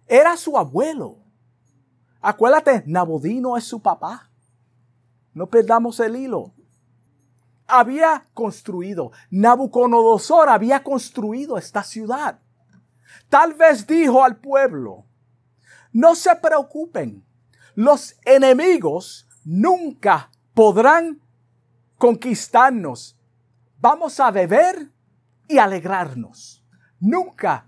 era 0.08 0.36
su 0.36 0.58
abuelo. 0.58 1.20
Acuérdate, 2.22 2.84
Nabodino 2.86 3.56
es 3.56 3.64
su 3.64 3.82
papá. 3.82 4.30
No 5.34 5.48
perdamos 5.48 6.00
el 6.02 6.18
hilo. 6.18 6.52
Había 7.66 8.26
construido, 8.34 9.12
Nabucodonosor 9.30 10.50
había 10.50 10.84
construido 10.84 11.58
esta 11.58 11.84
ciudad. 11.84 12.40
Tal 13.30 13.54
vez 13.54 13.86
dijo 13.86 14.24
al 14.24 14.38
pueblo, 14.38 15.06
no 15.92 16.16
se 16.16 16.36
preocupen, 16.36 17.26
los 17.76 18.16
enemigos 18.26 19.28
nunca 19.44 20.30
podrán 20.54 21.22
conquistarnos. 21.98 23.18
Vamos 23.80 24.20
a 24.20 24.32
beber 24.32 24.92
y 25.48 25.58
alegrarnos. 25.58 26.64
Nunca. 27.00 27.68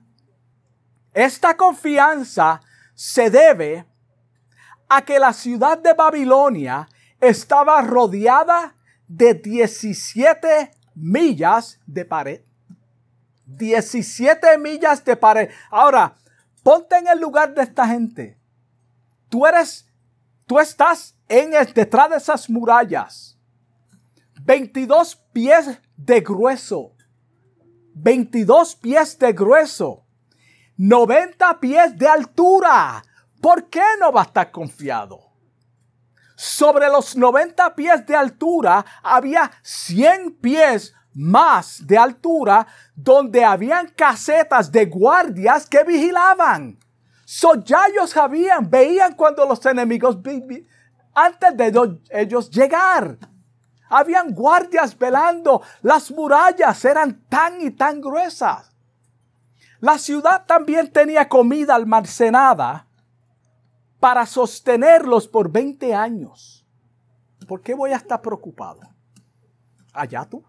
Esta 1.14 1.56
confianza 1.56 2.62
se 2.94 3.30
debe 3.30 3.86
a 4.88 5.02
que 5.04 5.20
la 5.20 5.34
ciudad 5.34 5.78
de 5.78 5.94
Babilonia 5.94 6.88
estaba 7.20 7.82
rodeada 7.82 8.76
de 9.08 9.34
17 9.34 10.72
millas 10.96 11.80
de 11.86 12.06
pared. 12.06 12.42
17 13.46 14.58
millas 14.58 15.04
de 15.04 15.16
pared. 15.16 15.50
Ahora, 15.70 16.16
ponte 16.64 16.98
en 16.98 17.08
el 17.08 17.20
lugar 17.20 17.54
de 17.54 17.64
esta 17.64 17.88
gente. 17.88 18.40
Tú 19.30 19.46
eres, 19.46 19.88
tú 20.46 20.60
estás 20.60 21.16
en 21.28 21.54
el, 21.54 21.74
detrás 21.74 22.10
de 22.10 22.18
esas 22.18 22.50
murallas, 22.50 23.38
22 24.42 25.16
pies 25.32 25.80
de 25.96 26.22
grueso, 26.22 26.96
22 27.94 28.76
pies 28.76 29.18
de 29.20 29.34
grueso, 29.34 30.06
90 30.78 31.60
pies 31.60 31.98
de 31.98 32.08
altura. 32.08 33.04
¿Por 33.42 33.70
qué 33.70 33.84
no 34.00 34.12
va 34.12 34.22
a 34.22 34.26
estar 34.26 34.52
confiado? 34.52 35.32
Sobre 36.36 36.90
los 36.90 37.16
90 37.16 37.76
pies 37.76 38.06
de 38.06 38.16
altura 38.16 38.84
había 39.04 39.52
100 39.62 40.38
pies 40.42 40.94
más 41.14 41.86
de 41.86 41.98
altura 41.98 42.68
donde 42.96 43.44
habían 43.44 43.88
casetas 43.90 44.72
de 44.72 44.86
guardias 44.86 45.68
que 45.68 45.84
vigilaban. 45.84 46.80
So 47.26 47.56
ya 47.56 47.86
ellos 47.88 48.10
sabían, 48.10 48.70
veían 48.70 49.16
cuando 49.16 49.46
los 49.46 49.66
enemigos 49.66 50.18
antes 51.14 51.58
de 51.58 51.98
ellos 52.12 52.50
llegar. 52.50 53.18
Habían 53.90 54.34
guardias 54.34 54.98
velando. 54.98 55.62
Las 55.82 56.12
murallas 56.12 56.84
eran 56.86 57.22
tan 57.28 57.62
y 57.62 57.72
tan 57.72 58.00
gruesas. 58.00 58.72
La 59.80 59.98
ciudad 59.98 60.46
también 60.46 60.92
tenía 60.92 61.28
comida 61.28 61.76
almacenada 61.76 62.88
para 64.00 64.26
sostenerlos 64.26 65.28
por 65.28 65.52
20 65.52 65.94
años. 65.94 66.66
¿Por 67.48 67.62
qué 67.62 67.74
voy 67.74 67.92
a 67.92 67.98
estar 67.98 68.22
preocupado? 68.22 68.82
Allá 69.94 70.26
tú. 70.26 70.44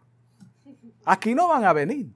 Aquí 1.05 1.35
no 1.35 1.49
van 1.49 1.65
a 1.65 1.73
venir. 1.73 2.15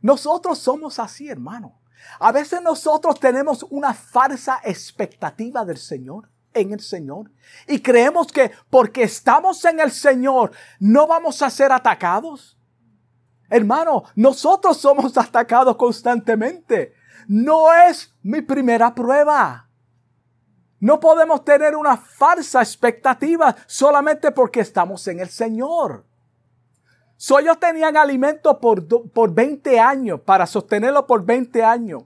Nosotros 0.00 0.58
somos 0.58 0.98
así, 0.98 1.28
hermano. 1.28 1.80
A 2.18 2.32
veces 2.32 2.60
nosotros 2.62 3.18
tenemos 3.18 3.64
una 3.70 3.94
falsa 3.94 4.60
expectativa 4.64 5.64
del 5.64 5.78
Señor 5.78 6.28
en 6.52 6.72
el 6.72 6.80
Señor. 6.80 7.30
Y 7.66 7.80
creemos 7.80 8.28
que 8.28 8.52
porque 8.70 9.02
estamos 9.02 9.64
en 9.64 9.80
el 9.80 9.90
Señor 9.90 10.52
no 10.78 11.06
vamos 11.06 11.42
a 11.42 11.50
ser 11.50 11.72
atacados. 11.72 12.58
Hermano, 13.50 14.04
nosotros 14.14 14.76
somos 14.78 15.16
atacados 15.18 15.76
constantemente. 15.76 16.94
No 17.26 17.72
es 17.72 18.14
mi 18.22 18.42
primera 18.42 18.94
prueba. 18.94 19.68
No 20.80 21.00
podemos 21.00 21.44
tener 21.44 21.74
una 21.74 21.96
falsa 21.96 22.60
expectativa 22.60 23.56
solamente 23.66 24.30
porque 24.32 24.60
estamos 24.60 25.06
en 25.08 25.20
el 25.20 25.30
Señor. 25.30 26.04
So, 27.16 27.38
ellos 27.38 27.58
tenían 27.58 27.96
alimento 27.96 28.58
por, 28.58 28.86
por 29.10 29.32
20 29.32 29.78
años, 29.80 30.20
para 30.20 30.46
sostenerlo 30.46 31.06
por 31.06 31.24
20 31.24 31.62
años. 31.62 32.04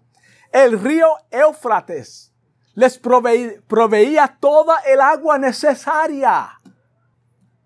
El 0.52 0.78
río 0.80 1.08
Éufrates 1.30 2.32
les 2.74 2.96
proveía 2.96 4.36
toda 4.38 4.78
el 4.86 5.00
agua 5.00 5.36
necesaria. 5.36 6.60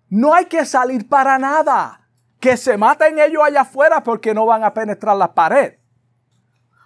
No 0.09 0.33
hay 0.33 0.45
que 0.45 0.65
salir 0.65 1.07
para 1.07 1.37
nada. 1.37 2.07
Que 2.39 2.57
se 2.57 2.77
maten 2.77 3.19
ellos 3.19 3.43
allá 3.43 3.61
afuera 3.61 4.03
porque 4.03 4.33
no 4.33 4.47
van 4.47 4.63
a 4.63 4.73
penetrar 4.73 5.15
la 5.15 5.33
pared. 5.35 5.75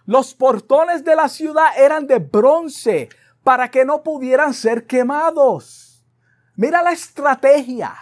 Los 0.06 0.34
portones 0.34 1.06
de 1.06 1.16
la 1.16 1.30
ciudad 1.30 1.68
eran 1.78 2.06
de 2.06 2.20
bronce 2.20 3.08
para 3.44 3.72
que 3.72 3.86
no 3.86 4.04
pudieran 4.04 4.54
ser 4.54 4.86
quemados. 4.86 6.06
Mira 6.58 6.82
la 6.82 6.92
estrategia 6.92 7.96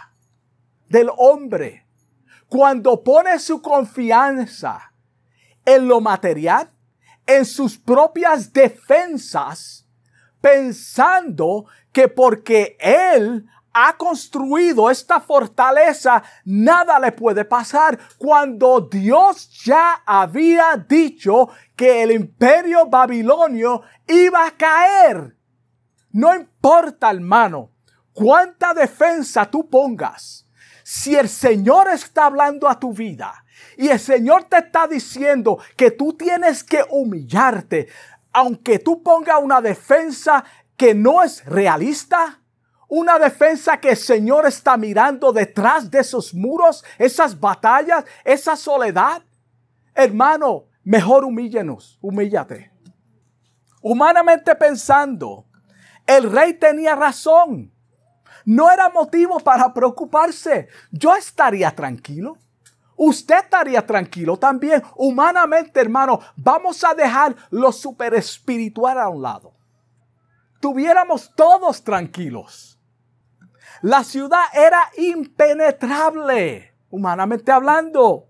del 0.88 1.08
hombre 1.16 1.85
cuando 2.48 3.02
pone 3.02 3.38
su 3.38 3.60
confianza 3.60 4.92
en 5.64 5.88
lo 5.88 6.00
material, 6.00 6.70
en 7.26 7.44
sus 7.44 7.76
propias 7.76 8.52
defensas, 8.52 9.86
pensando 10.40 11.66
que 11.92 12.08
porque 12.08 12.76
él 12.78 13.46
ha 13.78 13.96
construido 13.96 14.90
esta 14.90 15.20
fortaleza, 15.20 16.22
nada 16.44 16.98
le 16.98 17.12
puede 17.12 17.44
pasar 17.44 17.98
cuando 18.16 18.80
Dios 18.80 19.50
ya 19.64 20.02
había 20.06 20.82
dicho 20.88 21.50
que 21.74 22.02
el 22.02 22.12
imperio 22.12 22.86
babilonio 22.86 23.82
iba 24.06 24.46
a 24.46 24.52
caer. 24.52 25.36
No 26.10 26.34
importa, 26.34 27.10
hermano, 27.10 27.70
cuánta 28.14 28.72
defensa 28.72 29.44
tú 29.50 29.68
pongas. 29.68 30.45
Si 30.88 31.16
el 31.16 31.28
Señor 31.28 31.88
está 31.88 32.26
hablando 32.26 32.68
a 32.68 32.78
tu 32.78 32.92
vida 32.92 33.44
y 33.76 33.88
el 33.88 33.98
Señor 33.98 34.44
te 34.44 34.58
está 34.58 34.86
diciendo 34.86 35.58
que 35.76 35.90
tú 35.90 36.12
tienes 36.12 36.62
que 36.62 36.84
humillarte, 36.88 37.88
aunque 38.32 38.78
tú 38.78 39.02
pongas 39.02 39.42
una 39.42 39.60
defensa 39.60 40.44
que 40.76 40.94
no 40.94 41.24
es 41.24 41.44
realista, 41.44 42.40
una 42.86 43.18
defensa 43.18 43.80
que 43.80 43.90
el 43.90 43.96
Señor 43.96 44.46
está 44.46 44.76
mirando 44.76 45.32
detrás 45.32 45.90
de 45.90 45.98
esos 45.98 46.32
muros, 46.32 46.84
esas 46.98 47.40
batallas, 47.40 48.04
esa 48.22 48.54
soledad. 48.54 49.24
Hermano, 49.92 50.66
mejor 50.84 51.24
humíllanos, 51.24 51.98
humíllate. 52.00 52.70
Humanamente 53.82 54.54
pensando, 54.54 55.46
el 56.06 56.30
rey 56.30 56.54
tenía 56.54 56.94
razón. 56.94 57.72
No 58.46 58.70
era 58.70 58.88
motivo 58.88 59.40
para 59.40 59.74
preocuparse. 59.74 60.68
Yo 60.92 61.14
estaría 61.16 61.74
tranquilo. 61.74 62.38
Usted 62.96 63.38
estaría 63.42 63.84
tranquilo 63.84 64.38
también. 64.38 64.82
Humanamente, 64.94 65.80
hermano, 65.80 66.20
vamos 66.36 66.82
a 66.84 66.94
dejar 66.94 67.34
lo 67.50 67.72
super 67.72 68.14
espiritual 68.14 68.98
a 69.00 69.08
un 69.08 69.20
lado. 69.20 69.52
Tuviéramos 70.60 71.32
todos 71.34 71.82
tranquilos. 71.82 72.78
La 73.82 74.04
ciudad 74.04 74.44
era 74.54 74.90
impenetrable, 74.96 76.72
humanamente 76.88 77.50
hablando. 77.50 78.28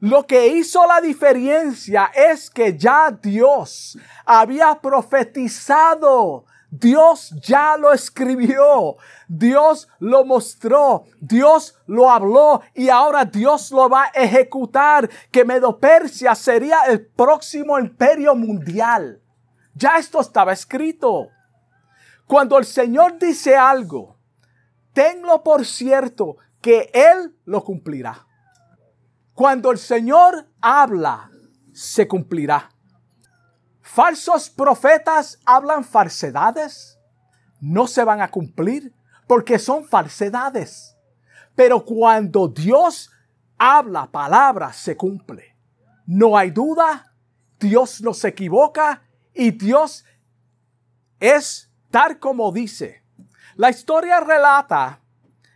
Lo 0.00 0.26
que 0.26 0.48
hizo 0.48 0.86
la 0.86 1.02
diferencia 1.02 2.10
es 2.14 2.48
que 2.48 2.78
ya 2.78 3.10
Dios 3.10 3.98
había 4.24 4.80
profetizado. 4.80 6.46
Dios 6.70 7.34
ya 7.42 7.76
lo 7.78 7.92
escribió, 7.92 8.96
Dios 9.26 9.88
lo 10.00 10.24
mostró, 10.24 11.04
Dios 11.18 11.78
lo 11.86 12.10
habló 12.10 12.60
y 12.74 12.90
ahora 12.90 13.24
Dios 13.24 13.70
lo 13.70 13.88
va 13.88 14.04
a 14.04 14.08
ejecutar, 14.08 15.08
que 15.30 15.46
Medo-Persia 15.46 16.34
sería 16.34 16.82
el 16.82 17.06
próximo 17.06 17.78
imperio 17.78 18.34
mundial. 18.34 19.22
Ya 19.74 19.96
esto 19.96 20.20
estaba 20.20 20.52
escrito. 20.52 21.28
Cuando 22.26 22.58
el 22.58 22.66
Señor 22.66 23.18
dice 23.18 23.56
algo, 23.56 24.18
tenlo 24.92 25.42
por 25.42 25.64
cierto 25.64 26.36
que 26.60 26.90
Él 26.92 27.34
lo 27.46 27.64
cumplirá. 27.64 28.26
Cuando 29.32 29.70
el 29.70 29.78
Señor 29.78 30.48
habla, 30.60 31.30
se 31.72 32.06
cumplirá. 32.06 32.68
Falsos 33.90 34.50
profetas 34.50 35.40
hablan 35.46 35.82
falsedades, 35.82 37.00
no 37.58 37.86
se 37.86 38.04
van 38.04 38.20
a 38.20 38.30
cumplir 38.30 38.94
porque 39.26 39.58
son 39.58 39.82
falsedades. 39.82 40.94
Pero 41.56 41.82
cuando 41.82 42.48
Dios 42.48 43.10
habla 43.56 44.06
palabras, 44.10 44.76
se 44.76 44.94
cumple. 44.94 45.56
No 46.04 46.36
hay 46.36 46.50
duda, 46.50 47.14
Dios 47.58 48.02
no 48.02 48.12
se 48.12 48.28
equivoca 48.28 49.02
y 49.32 49.52
Dios 49.52 50.04
es 51.18 51.72
tal 51.90 52.18
como 52.18 52.52
dice. 52.52 53.02
La 53.56 53.70
historia 53.70 54.20
relata 54.20 55.00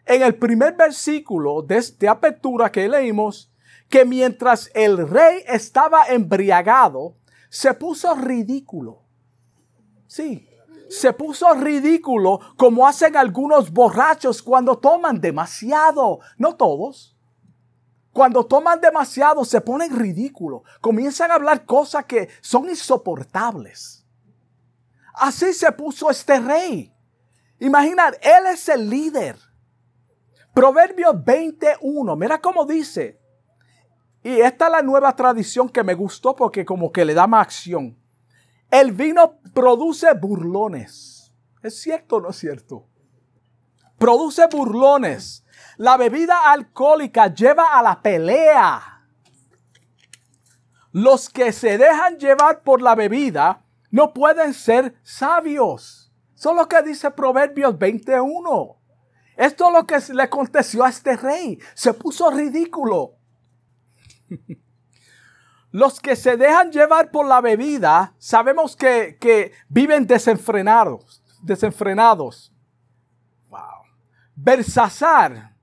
en 0.06 0.22
el 0.22 0.36
primer 0.36 0.74
versículo 0.74 1.60
de, 1.60 1.76
esta 1.76 2.10
apertura 2.10 2.72
que 2.72 2.88
leímos 2.88 3.52
que 3.90 4.06
mientras 4.06 4.70
el 4.74 5.06
rey 5.06 5.44
estaba 5.46 6.06
embriagado, 6.06 7.18
se 7.52 7.74
puso 7.74 8.14
ridículo. 8.14 9.02
Sí, 10.06 10.48
se 10.88 11.12
puso 11.12 11.52
ridículo 11.52 12.40
como 12.56 12.86
hacen 12.88 13.14
algunos 13.14 13.70
borrachos 13.70 14.42
cuando 14.42 14.78
toman 14.78 15.20
demasiado. 15.20 16.20
No 16.38 16.56
todos. 16.56 17.14
Cuando 18.14 18.46
toman 18.46 18.80
demasiado 18.80 19.44
se 19.44 19.60
ponen 19.60 19.94
ridículo. 19.94 20.62
Comienzan 20.80 21.30
a 21.30 21.34
hablar 21.34 21.66
cosas 21.66 22.06
que 22.06 22.30
son 22.40 22.70
insoportables. 22.70 24.06
Así 25.12 25.52
se 25.52 25.70
puso 25.72 26.08
este 26.08 26.40
rey. 26.40 26.90
Imaginar, 27.58 28.18
Él 28.22 28.46
es 28.46 28.66
el 28.70 28.88
líder. 28.88 29.36
Proverbios 30.54 31.22
21, 31.22 32.16
mira 32.16 32.40
cómo 32.40 32.64
dice. 32.64 33.21
Y 34.22 34.40
esta 34.40 34.66
es 34.66 34.72
la 34.72 34.82
nueva 34.82 35.14
tradición 35.16 35.68
que 35.68 35.82
me 35.82 35.94
gustó 35.94 36.36
porque 36.36 36.64
como 36.64 36.92
que 36.92 37.04
le 37.04 37.14
da 37.14 37.26
más 37.26 37.46
acción. 37.46 37.98
El 38.70 38.92
vino 38.92 39.38
produce 39.52 40.12
burlones. 40.14 41.34
¿Es 41.62 41.80
cierto 41.80 42.16
o 42.16 42.20
no 42.20 42.30
es 42.30 42.36
cierto? 42.36 42.86
Produce 43.98 44.46
burlones. 44.46 45.44
La 45.76 45.96
bebida 45.96 46.50
alcohólica 46.50 47.32
lleva 47.32 47.78
a 47.78 47.82
la 47.82 48.00
pelea. 48.00 49.06
Los 50.92 51.28
que 51.28 51.52
se 51.52 51.78
dejan 51.78 52.18
llevar 52.18 52.62
por 52.62 52.82
la 52.82 52.94
bebida 52.94 53.64
no 53.90 54.12
pueden 54.12 54.54
ser 54.54 54.94
sabios. 55.02 56.12
Eso 56.34 56.50
es 56.50 56.56
lo 56.56 56.68
que 56.68 56.82
dice 56.82 57.10
Proverbios 57.10 57.78
21. 57.78 58.76
Esto 59.36 59.66
es 59.66 59.72
lo 59.72 59.86
que 59.86 60.12
le 60.12 60.22
aconteció 60.22 60.84
a 60.84 60.88
este 60.88 61.16
rey. 61.16 61.58
Se 61.74 61.94
puso 61.94 62.30
ridículo. 62.30 63.16
Los 65.70 66.00
que 66.00 66.16
se 66.16 66.36
dejan 66.36 66.70
llevar 66.70 67.10
por 67.10 67.26
la 67.26 67.40
bebida, 67.40 68.14
sabemos 68.18 68.76
que, 68.76 69.16
que 69.18 69.52
viven 69.68 70.06
desenfrenados. 70.06 71.22
Desenfrenados. 71.42 72.52
Wow. 73.48 73.58
Bersasar, 74.34 75.56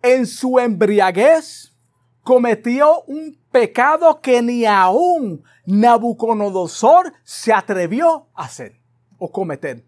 en 0.00 0.26
su 0.26 0.58
embriaguez, 0.58 1.74
cometió 2.22 3.02
un 3.02 3.36
pecado 3.50 4.20
que 4.20 4.42
ni 4.42 4.64
aún 4.64 5.42
Nabucodonosor 5.64 7.12
se 7.24 7.52
atrevió 7.52 8.28
a 8.34 8.44
hacer 8.44 8.80
o 9.18 9.30
cometer 9.30 9.84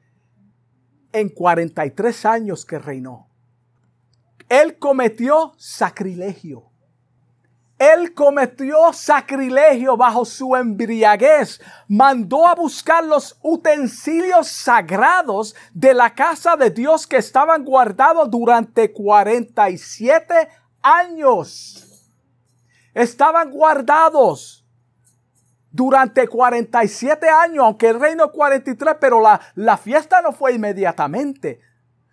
en 1.13 1.29
43 1.29 2.25
años 2.27 2.65
que 2.65 2.79
reinó. 2.79 3.29
Él 4.49 4.79
cometió 4.79 5.53
sacrilegio. 5.57 6.68
Él 7.79 8.13
cometió 8.13 8.93
sacrilegio 8.93 9.97
bajo 9.97 10.25
su 10.25 10.57
embriaguez. 10.57 11.61
Mandó 11.87 12.47
a 12.47 12.55
buscar 12.57 13.05
los 13.05 13.39
utensilios 13.41 14.49
sagrados 14.49 15.55
de 15.73 15.95
la 15.95 16.13
casa 16.13 16.57
de 16.57 16.71
Dios 16.71 17.07
que 17.07 17.19
estaban 17.19 17.65
guardados 17.65 18.29
durante 18.31 18.93
47 18.93 20.49
años. 20.83 21.85
Estaban 22.95 23.51
guardados 23.53 24.67
durante 25.71 26.27
47 26.27 27.29
años, 27.29 27.65
aunque 27.65 27.91
el 27.91 28.01
reino 28.01 28.33
43, 28.33 28.97
pero 29.01 29.21
la, 29.21 29.41
la 29.55 29.77
fiesta 29.77 30.21
no 30.21 30.33
fue 30.33 30.55
inmediatamente. 30.55 31.61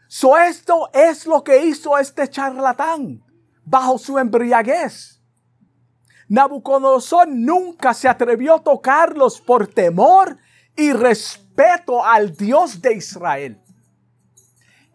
So 0.07 0.37
esto 0.37 0.89
es 0.93 1.25
lo 1.25 1.43
que 1.43 1.65
hizo 1.65 1.97
este 1.97 2.29
charlatán 2.29 3.23
bajo 3.63 3.97
su 3.97 4.19
embriaguez. 4.19 5.14
Nabucodonosor 6.27 7.27
nunca 7.27 7.93
se 7.93 8.07
atrevió 8.07 8.55
a 8.55 8.63
tocarlos 8.63 9.39
por 9.39 9.67
temor 9.67 10.37
y 10.75 10.91
respeto 10.91 12.03
al 12.03 12.35
Dios 12.35 12.81
de 12.81 12.95
Israel. 12.95 13.61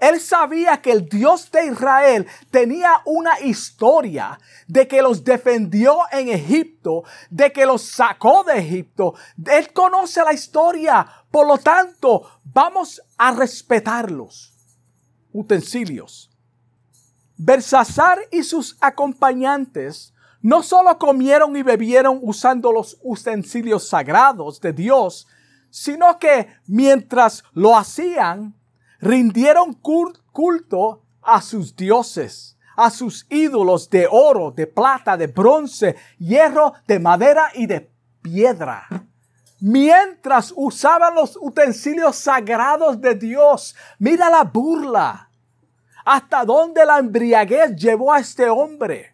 Él 0.00 0.18
sabía 0.18 0.80
que 0.80 0.92
el 0.92 1.08
Dios 1.08 1.50
de 1.50 1.66
Israel 1.66 2.26
tenía 2.50 3.02
una 3.04 3.38
historia 3.40 4.40
de 4.66 4.88
que 4.88 5.02
los 5.02 5.24
defendió 5.24 5.98
en 6.10 6.28
Egipto, 6.30 7.04
de 7.28 7.52
que 7.52 7.66
los 7.66 7.82
sacó 7.82 8.42
de 8.42 8.58
Egipto. 8.58 9.14
Él 9.44 9.72
conoce 9.74 10.24
la 10.24 10.32
historia. 10.32 11.06
Por 11.30 11.46
lo 11.46 11.58
tanto, 11.58 12.40
vamos 12.44 13.02
a 13.18 13.32
respetarlos. 13.32 14.54
Utensilios. 15.32 16.30
Bersasar 17.36 18.18
y 18.32 18.42
sus 18.42 18.78
acompañantes 18.80 20.09
no 20.42 20.62
solo 20.62 20.98
comieron 20.98 21.56
y 21.56 21.62
bebieron 21.62 22.18
usando 22.22 22.72
los 22.72 22.98
utensilios 23.02 23.88
sagrados 23.88 24.60
de 24.60 24.72
Dios, 24.72 25.26
sino 25.70 26.18
que 26.18 26.48
mientras 26.66 27.44
lo 27.52 27.76
hacían, 27.76 28.54
rindieron 29.00 29.74
culto 30.32 31.02
a 31.22 31.42
sus 31.42 31.76
dioses, 31.76 32.56
a 32.76 32.90
sus 32.90 33.26
ídolos 33.28 33.90
de 33.90 34.08
oro, 34.10 34.50
de 34.50 34.66
plata, 34.66 35.16
de 35.16 35.26
bronce, 35.26 35.96
hierro, 36.18 36.74
de 36.86 36.98
madera 36.98 37.50
y 37.54 37.66
de 37.66 37.90
piedra. 38.22 38.86
Mientras 39.60 40.54
usaban 40.56 41.14
los 41.14 41.36
utensilios 41.38 42.16
sagrados 42.16 42.98
de 43.00 43.14
Dios, 43.14 43.76
mira 43.98 44.30
la 44.30 44.44
burla. 44.44 45.28
Hasta 46.02 46.46
dónde 46.46 46.86
la 46.86 46.98
embriaguez 46.98 47.76
llevó 47.76 48.12
a 48.12 48.20
este 48.20 48.48
hombre. 48.48 49.12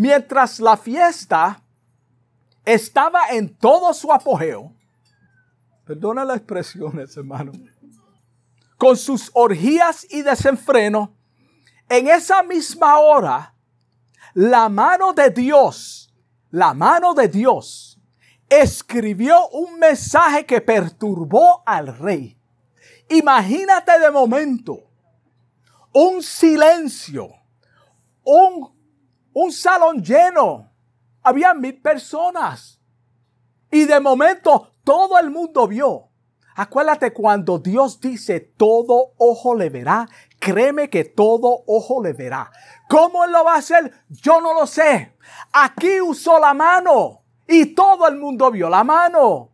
Mientras 0.00 0.60
la 0.60 0.78
fiesta 0.78 1.62
estaba 2.64 3.28
en 3.32 3.54
todo 3.54 3.92
su 3.92 4.10
apogeo, 4.10 4.72
perdona 5.84 6.24
las 6.24 6.38
expresiones, 6.38 7.14
hermano, 7.18 7.52
con 8.78 8.96
sus 8.96 9.30
orgías 9.34 10.06
y 10.08 10.22
desenfreno, 10.22 11.14
en 11.86 12.08
esa 12.08 12.42
misma 12.42 12.98
hora, 12.98 13.54
la 14.32 14.70
mano 14.70 15.12
de 15.12 15.28
Dios, 15.28 16.10
la 16.50 16.72
mano 16.72 17.12
de 17.12 17.28
Dios, 17.28 18.00
escribió 18.48 19.50
un 19.50 19.78
mensaje 19.78 20.46
que 20.46 20.62
perturbó 20.62 21.62
al 21.66 21.94
rey. 21.98 22.38
Imagínate 23.10 24.00
de 24.00 24.10
momento 24.10 24.78
un 25.92 26.22
silencio, 26.22 27.34
un, 28.24 28.79
un 29.32 29.52
salón 29.52 30.02
lleno. 30.02 30.70
Había 31.22 31.54
mil 31.54 31.80
personas. 31.80 32.80
Y 33.70 33.84
de 33.84 34.00
momento 34.00 34.72
todo 34.84 35.18
el 35.18 35.30
mundo 35.30 35.66
vio. 35.68 36.08
Acuérdate 36.56 37.12
cuando 37.12 37.58
Dios 37.58 38.00
dice 38.00 38.40
todo 38.40 39.12
ojo 39.16 39.54
le 39.54 39.70
verá, 39.70 40.08
créeme 40.38 40.90
que 40.90 41.04
todo 41.04 41.62
ojo 41.66 42.02
le 42.02 42.12
verá. 42.12 42.50
¿Cómo 42.88 43.24
él 43.24 43.32
lo 43.32 43.44
va 43.44 43.54
a 43.54 43.58
hacer? 43.58 43.92
Yo 44.08 44.40
no 44.40 44.52
lo 44.52 44.66
sé. 44.66 45.16
Aquí 45.52 46.00
usó 46.00 46.38
la 46.38 46.52
mano 46.52 47.22
y 47.46 47.66
todo 47.74 48.08
el 48.08 48.16
mundo 48.18 48.50
vio 48.50 48.68
la 48.68 48.84
mano. 48.84 49.50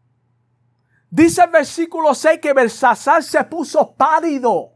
Dice 1.10 1.44
el 1.44 1.50
versículo 1.50 2.14
6 2.14 2.40
que 2.40 2.52
Belsasar 2.52 3.22
se 3.22 3.44
puso 3.44 3.92
pálido. 3.92 4.72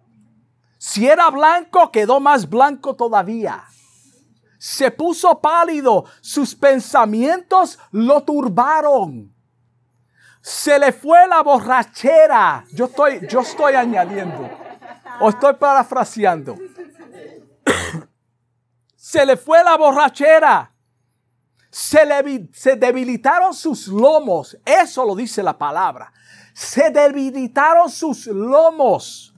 Si 0.79 1.07
era 1.07 1.29
blanco, 1.31 1.91
quedó 1.91 2.21
más 2.21 2.49
blanco 2.49 2.95
todavía. 2.95 3.65
Se 4.61 4.91
puso 4.91 5.41
pálido, 5.41 6.05
sus 6.21 6.55
pensamientos 6.55 7.79
lo 7.93 8.23
turbaron. 8.23 9.35
Se 10.43 10.79
le 10.79 10.93
fue 10.93 11.27
la 11.27 11.43
borrachera. 11.43 12.67
Yo 12.71 12.85
estoy, 12.85 13.27
yo 13.27 13.41
estoy 13.41 13.73
añadiendo. 13.73 14.51
O 15.21 15.31
estoy 15.31 15.55
parafraseando. 15.55 16.59
Se 18.97 19.25
le 19.25 19.39
fue 19.39 19.65
la 19.65 19.79
borrachera. 19.79 20.71
Se, 21.71 22.05
le, 22.05 22.51
se 22.53 22.77
debilitaron 22.77 23.55
sus 23.55 23.89
lomos. 23.89 24.59
Eso 24.67 25.07
lo 25.07 25.15
dice 25.15 25.43
la 25.43 25.57
palabra. 25.57 26.13
Se 26.53 26.91
debilitaron 26.91 27.89
sus 27.89 28.27
lomos. 28.27 29.30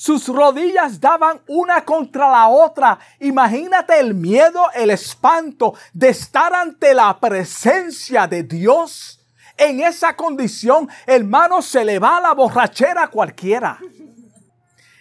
Sus 0.00 0.28
rodillas 0.28 1.00
daban 1.00 1.40
una 1.48 1.84
contra 1.84 2.30
la 2.30 2.46
otra. 2.46 3.00
Imagínate 3.18 3.98
el 3.98 4.14
miedo, 4.14 4.66
el 4.72 4.90
espanto 4.90 5.74
de 5.92 6.10
estar 6.10 6.54
ante 6.54 6.94
la 6.94 7.18
presencia 7.18 8.28
de 8.28 8.44
Dios. 8.44 9.26
En 9.56 9.80
esa 9.80 10.14
condición, 10.14 10.88
hermano, 11.04 11.60
se 11.62 11.84
le 11.84 11.98
va 11.98 12.20
la 12.20 12.32
borrachera 12.32 13.08
cualquiera. 13.08 13.76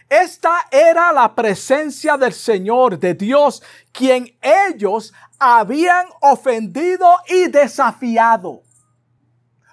Esta 0.09 0.65
era 0.71 1.13
la 1.13 1.35
presencia 1.35 2.17
del 2.17 2.33
Señor, 2.33 2.97
de 2.97 3.13
Dios, 3.13 3.61
quien 3.91 4.35
ellos 4.41 5.13
habían 5.37 6.07
ofendido 6.21 7.07
y 7.29 7.49
desafiado. 7.49 8.63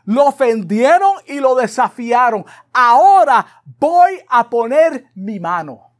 Lo 0.05 0.27
ofendieron 0.27 1.13
y 1.27 1.41
lo 1.41 1.55
desafiaron. 1.55 2.45
Ahora 2.73 3.63
voy 3.79 4.21
a 4.29 4.49
poner 4.49 5.07
mi 5.15 5.41
mano. 5.41 5.91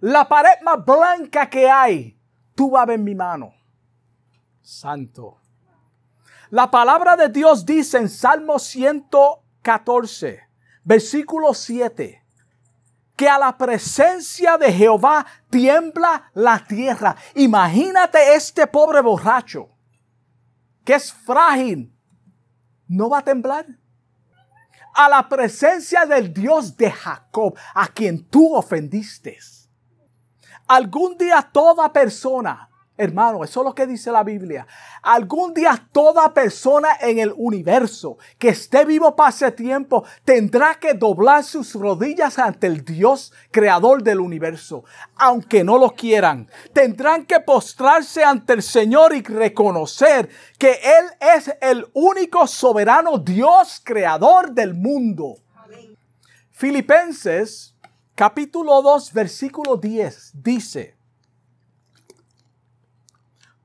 La 0.00 0.28
pared 0.28 0.60
más 0.62 0.84
blanca 0.84 1.48
que 1.48 1.70
hay, 1.70 2.18
tú 2.54 2.70
vas 2.70 2.82
a 2.82 2.86
ver 2.86 2.98
mi 2.98 3.14
mano. 3.14 3.54
Santo. 4.60 5.40
La 6.50 6.70
palabra 6.70 7.16
de 7.16 7.28
Dios 7.28 7.64
dice 7.64 7.98
en 7.98 8.08
Salmo 8.08 8.58
114, 8.58 10.40
versículo 10.84 11.54
7, 11.54 12.24
que 13.16 13.28
a 13.28 13.38
la 13.38 13.56
presencia 13.56 14.58
de 14.58 14.72
Jehová 14.72 15.26
tiembla 15.48 16.30
la 16.34 16.64
tierra. 16.64 17.16
Imagínate 17.34 18.34
este 18.34 18.66
pobre 18.66 19.00
borracho, 19.00 19.70
que 20.84 20.94
es 20.94 21.12
frágil, 21.12 21.95
no 22.88 23.08
va 23.10 23.18
a 23.18 23.24
temblar. 23.24 23.66
A 24.94 25.08
la 25.08 25.28
presencia 25.28 26.06
del 26.06 26.32
Dios 26.32 26.76
de 26.76 26.90
Jacob, 26.90 27.56
a 27.74 27.88
quien 27.88 28.24
tú 28.24 28.54
ofendiste. 28.54 29.38
Algún 30.66 31.18
día 31.18 31.48
toda 31.52 31.92
persona 31.92 32.70
Hermano, 32.98 33.44
eso 33.44 33.60
es 33.60 33.64
lo 33.66 33.74
que 33.74 33.86
dice 33.86 34.10
la 34.10 34.22
Biblia. 34.22 34.66
Algún 35.02 35.52
día 35.52 35.86
toda 35.92 36.32
persona 36.32 36.88
en 37.00 37.18
el 37.18 37.32
universo 37.36 38.16
que 38.38 38.48
esté 38.48 38.86
vivo 38.86 39.14
para 39.14 39.28
ese 39.28 39.52
tiempo 39.52 40.04
tendrá 40.24 40.76
que 40.76 40.94
doblar 40.94 41.44
sus 41.44 41.74
rodillas 41.74 42.38
ante 42.38 42.66
el 42.66 42.84
Dios 42.84 43.34
creador 43.50 44.02
del 44.02 44.20
universo, 44.20 44.84
aunque 45.14 45.62
no 45.62 45.76
lo 45.76 45.90
quieran. 45.90 46.48
Tendrán 46.72 47.26
que 47.26 47.38
postrarse 47.40 48.24
ante 48.24 48.54
el 48.54 48.62
Señor 48.62 49.14
y 49.14 49.20
reconocer 49.22 50.30
que 50.58 50.72
Él 50.72 51.36
es 51.36 51.54
el 51.60 51.86
único 51.92 52.46
soberano 52.46 53.18
Dios 53.18 53.82
creador 53.84 54.52
del 54.52 54.72
mundo. 54.72 55.36
Filipenses 56.50 57.74
capítulo 58.14 58.80
2 58.80 59.12
versículo 59.12 59.76
10 59.76 60.32
dice, 60.42 60.95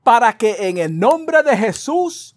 para 0.02 0.36
que 0.36 0.68
en 0.68 0.78
el 0.78 0.98
nombre 0.98 1.42
de 1.42 1.56
Jesús 1.56 2.36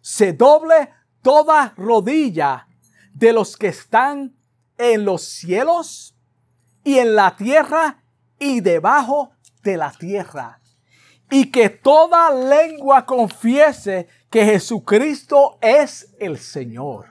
se 0.00 0.32
doble 0.32 0.90
toda 1.22 1.72
rodilla 1.76 2.68
de 3.12 3.32
los 3.32 3.56
que 3.56 3.68
están 3.68 4.36
en 4.76 5.04
los 5.04 5.22
cielos 5.22 6.14
y 6.82 6.98
en 6.98 7.14
la 7.14 7.36
tierra 7.36 8.02
y 8.38 8.60
debajo 8.60 9.30
de 9.62 9.76
la 9.76 9.90
tierra. 9.92 10.60
Y 11.30 11.50
que 11.50 11.70
toda 11.70 12.30
lengua 12.30 13.06
confiese 13.06 14.08
que 14.28 14.44
Jesucristo 14.44 15.58
es 15.60 16.14
el 16.18 16.38
Señor. 16.38 17.06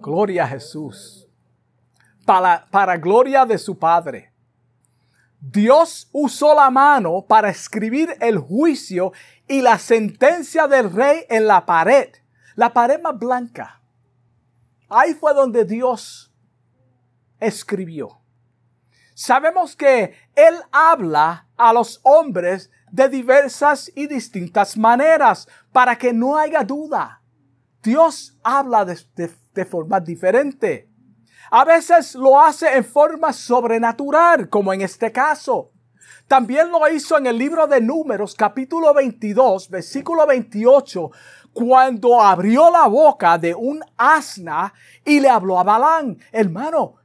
Gloria 0.00 0.44
a 0.44 0.48
Jesús. 0.48 1.28
Para, 2.24 2.66
para 2.70 2.96
gloria 2.96 3.44
de 3.44 3.58
su 3.58 3.78
Padre. 3.78 4.27
Dios 5.40 6.08
usó 6.12 6.54
la 6.54 6.70
mano 6.70 7.24
para 7.26 7.48
escribir 7.48 8.16
el 8.20 8.38
juicio 8.38 9.12
y 9.46 9.62
la 9.62 9.78
sentencia 9.78 10.66
del 10.66 10.92
rey 10.92 11.24
en 11.28 11.46
la 11.46 11.64
pared, 11.64 12.10
la 12.56 12.72
pared 12.72 13.00
más 13.00 13.18
blanca. 13.18 13.80
Ahí 14.88 15.14
fue 15.14 15.34
donde 15.34 15.64
Dios 15.64 16.32
escribió. 17.38 18.20
Sabemos 19.14 19.74
que 19.74 20.14
Él 20.34 20.54
habla 20.70 21.48
a 21.56 21.72
los 21.72 22.00
hombres 22.04 22.70
de 22.90 23.08
diversas 23.08 23.90
y 23.94 24.06
distintas 24.06 24.76
maneras 24.76 25.48
para 25.72 25.96
que 25.96 26.12
no 26.12 26.36
haya 26.36 26.62
duda. 26.62 27.22
Dios 27.82 28.38
habla 28.42 28.84
de, 28.84 29.64
forma 29.64 30.00
diferente. 30.00 30.87
A 31.50 31.64
veces 31.64 32.14
lo 32.14 32.40
hace 32.40 32.76
en 32.76 32.84
forma 32.84 33.32
sobrenatural, 33.32 34.48
como 34.48 34.72
en 34.72 34.82
este 34.82 35.10
caso. 35.12 35.72
También 36.26 36.70
lo 36.70 36.86
hizo 36.92 37.16
en 37.16 37.26
el 37.26 37.38
libro 37.38 37.66
de 37.66 37.80
Números, 37.80 38.34
capítulo 38.34 38.92
22, 38.92 39.70
versículo 39.70 40.26
28, 40.26 41.10
cuando 41.54 42.20
abrió 42.20 42.70
la 42.70 42.86
boca 42.86 43.38
de 43.38 43.54
un 43.54 43.82
asna 43.96 44.74
y 45.04 45.20
le 45.20 45.28
habló 45.30 45.58
a 45.58 45.62
Balán. 45.62 46.18
Hermano, 46.30 46.96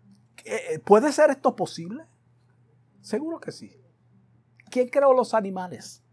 eh, 0.44 0.80
¿puede 0.84 1.14
ser 1.14 1.30
esto 1.30 1.56
posible? 1.56 2.04
Seguro 3.02 3.39
que 3.39 3.54
sí. 3.54 3.72
¿Quién 4.70 4.89
creó 4.89 5.14
los 5.14 5.34
animales? 5.34 6.04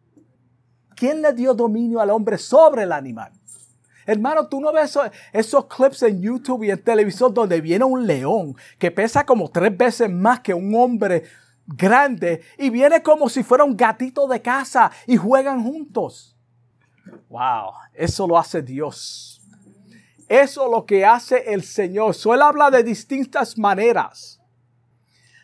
¿Quién 0.95 1.21
le 1.21 1.33
dio 1.33 1.55
dominio 1.55 2.01
al 2.01 2.11
hombre 2.11 2.39
sobre 2.39 2.85
el 2.85 2.93
animal? 2.93 3.33
Hermano, 4.07 4.47
tú 4.49 4.61
no 4.61 4.73
ves 4.73 4.99
esos, 5.33 5.67
clips 5.67 6.03
en 6.03 6.23
YouTube 6.23 6.65
y 6.65 6.71
en 6.71 6.83
televisor 6.83 7.33
donde 7.33 7.61
viene 7.61 7.85
un 7.85 8.07
león 8.07 8.57
que 8.79 8.91
pesa 8.91 9.25
como 9.25 9.51
tres 9.51 9.77
veces 9.77 10.11
más 10.11 10.41
que 10.41 10.55
un 10.55 10.75
hombre 10.75 11.25
grande 11.67 12.43
y 12.59 12.71
viene 12.71 13.03
como 13.03 13.29
si 13.29 13.43
fuera 13.43 13.65
un 13.65 13.77
gatito 13.77 14.27
de 14.27 14.43
casa 14.43 14.91
y 15.07 15.17
juegan 15.17 15.63
juntos. 15.63 16.37
Wow, 17.29 17.73
eso 17.95 18.27
lo 18.27 18.39
hace 18.39 18.63
Dios. 18.63 19.41
Eso 20.29 20.65
es 20.65 20.71
lo 20.71 20.87
que 20.87 21.05
hace 21.05 21.53
el 21.53 21.65
Señor. 21.65 22.15
Suele 22.15 22.45
habla 22.45 22.71
de 22.71 22.85
distintas 22.85 23.59
maneras. 23.59 24.41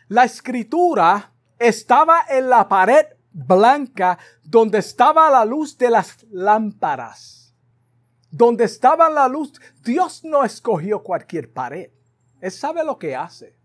La 0.07 0.23
escritura 0.23 1.31
estaba 1.59 2.25
en 2.29 2.49
la 2.49 2.67
pared 2.67 3.05
blanca 3.31 4.17
donde 4.43 4.79
estaba 4.79 5.29
la 5.29 5.43
luz 5.43 5.77
de 5.77 5.89
las 5.89 6.25
lámparas. 6.31 7.46
Donde 8.29 8.65
estaba 8.65 9.09
la 9.09 9.27
luz, 9.27 9.53
Dios 9.83 10.23
no 10.23 10.43
escogió 10.43 11.01
cualquier 11.01 11.51
pared. 11.51 11.89
Él 12.41 12.51
sabe 12.51 12.83
lo 12.83 12.97
que 12.97 13.15
hace. 13.15 13.55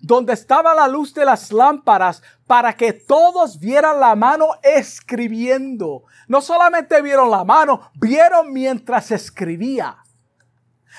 Donde 0.00 0.32
estaba 0.32 0.74
la 0.74 0.88
luz 0.88 1.14
de 1.14 1.24
las 1.24 1.52
lámparas 1.52 2.22
para 2.46 2.76
que 2.76 2.92
todos 2.92 3.58
vieran 3.60 4.00
la 4.00 4.16
mano 4.16 4.48
escribiendo. 4.62 6.04
No 6.26 6.40
solamente 6.40 7.00
vieron 7.00 7.30
la 7.30 7.44
mano, 7.44 7.92
vieron 7.94 8.52
mientras 8.52 9.12
escribía. 9.12 9.98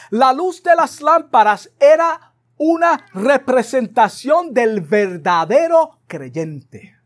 La 0.09 0.31
luz 0.31 0.63
de 0.63 0.75
las 0.75 1.01
lámparas 1.01 1.69
era 1.79 2.33
una 2.57 3.05
representación 3.13 4.53
del 4.53 4.79
verdadero 4.81 5.99
creyente. 6.07 6.97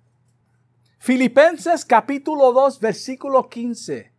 Filipenses 0.99 1.85
capítulo 1.85 2.51
2 2.51 2.79
versículo 2.79 3.49
15. 3.49 4.13